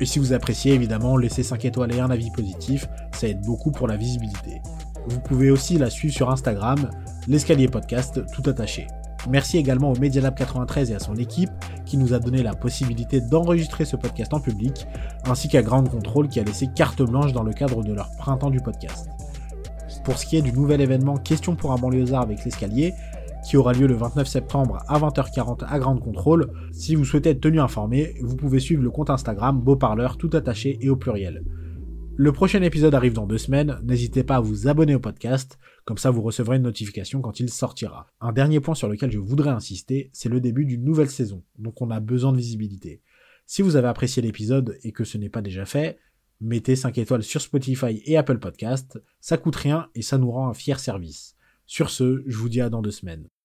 Et 0.00 0.06
si 0.06 0.18
vous 0.18 0.32
appréciez, 0.32 0.72
évidemment, 0.72 1.18
laissez 1.18 1.42
5 1.42 1.66
étoiles 1.66 1.94
et 1.94 2.00
un 2.00 2.10
avis 2.10 2.30
positif, 2.30 2.88
ça 3.12 3.28
aide 3.28 3.42
beaucoup 3.42 3.72
pour 3.72 3.88
la 3.88 3.98
visibilité. 3.98 4.62
Vous 5.06 5.20
pouvez 5.20 5.50
aussi 5.50 5.76
la 5.76 5.90
suivre 5.90 6.14
sur 6.14 6.30
Instagram, 6.30 6.88
l'escalier 7.28 7.68
podcast, 7.68 8.22
tout 8.32 8.48
attaché. 8.48 8.86
Merci 9.28 9.58
également 9.58 9.92
au 9.92 9.96
Medialab 9.96 10.34
93 10.34 10.92
et 10.92 10.94
à 10.94 10.98
son 10.98 11.16
équipe 11.16 11.50
qui 11.84 11.98
nous 11.98 12.14
a 12.14 12.18
donné 12.18 12.42
la 12.42 12.54
possibilité 12.54 13.20
d'enregistrer 13.20 13.84
ce 13.84 13.96
podcast 13.96 14.32
en 14.32 14.40
public, 14.40 14.86
ainsi 15.26 15.48
qu'à 15.48 15.62
Ground 15.62 15.90
Control 15.90 16.26
qui 16.28 16.40
a 16.40 16.42
laissé 16.42 16.68
carte 16.74 17.02
blanche 17.02 17.34
dans 17.34 17.42
le 17.42 17.52
cadre 17.52 17.84
de 17.84 17.92
leur 17.92 18.10
printemps 18.16 18.50
du 18.50 18.60
podcast. 18.60 19.10
Pour 20.04 20.18
ce 20.18 20.26
qui 20.26 20.36
est 20.36 20.42
du 20.42 20.52
nouvel 20.52 20.80
événement 20.80 21.16
Question 21.16 21.54
pour 21.54 21.72
un 21.72 21.76
banlieusard 21.76 22.22
avec 22.22 22.44
l'escalier, 22.44 22.92
qui 23.46 23.56
aura 23.56 23.72
lieu 23.72 23.86
le 23.86 23.94
29 23.94 24.26
septembre 24.26 24.78
à 24.88 24.98
20h40 24.98 25.64
à 25.64 25.78
Ground 25.78 26.00
Control, 26.00 26.52
si 26.72 26.96
vous 26.96 27.04
souhaitez 27.04 27.30
être 27.30 27.40
tenu 27.40 27.60
informé, 27.60 28.14
vous 28.20 28.36
pouvez 28.36 28.58
suivre 28.58 28.82
le 28.82 28.90
compte 28.90 29.10
Instagram 29.10 29.60
Beauparleur 29.60 30.16
tout 30.16 30.30
attaché 30.32 30.78
et 30.80 30.90
au 30.90 30.96
pluriel. 30.96 31.44
Le 32.16 32.32
prochain 32.32 32.62
épisode 32.62 32.94
arrive 32.94 33.14
dans 33.14 33.26
deux 33.26 33.38
semaines, 33.38 33.78
n'hésitez 33.84 34.24
pas 34.24 34.36
à 34.36 34.40
vous 34.40 34.68
abonner 34.68 34.94
au 34.94 35.00
podcast, 35.00 35.58
comme 35.84 35.98
ça 35.98 36.10
vous 36.10 36.22
recevrez 36.22 36.56
une 36.56 36.62
notification 36.62 37.20
quand 37.20 37.40
il 37.40 37.48
sortira. 37.48 38.08
Un 38.20 38.32
dernier 38.32 38.60
point 38.60 38.74
sur 38.74 38.88
lequel 38.88 39.10
je 39.10 39.18
voudrais 39.18 39.50
insister, 39.50 40.10
c'est 40.12 40.28
le 40.28 40.40
début 40.40 40.64
d'une 40.64 40.84
nouvelle 40.84 41.10
saison, 41.10 41.42
donc 41.58 41.80
on 41.80 41.90
a 41.90 42.00
besoin 42.00 42.32
de 42.32 42.38
visibilité. 42.38 43.02
Si 43.46 43.62
vous 43.62 43.76
avez 43.76 43.88
apprécié 43.88 44.20
l'épisode 44.20 44.78
et 44.82 44.92
que 44.92 45.04
ce 45.04 45.16
n'est 45.16 45.28
pas 45.28 45.42
déjà 45.42 45.64
fait, 45.64 45.98
mettez 46.42 46.76
5 46.76 46.98
étoiles 46.98 47.22
sur 47.22 47.40
Spotify 47.40 48.02
et 48.04 48.16
Apple 48.16 48.38
Podcast, 48.38 49.00
ça 49.20 49.38
coûte 49.38 49.56
rien 49.56 49.88
et 49.94 50.02
ça 50.02 50.18
nous 50.18 50.30
rend 50.30 50.48
un 50.48 50.54
fier 50.54 50.78
service. 50.78 51.36
Sur 51.66 51.88
ce, 51.88 52.22
je 52.26 52.36
vous 52.36 52.48
dis 52.48 52.60
à 52.60 52.68
dans 52.68 52.82
deux 52.82 52.90
semaines. 52.90 53.32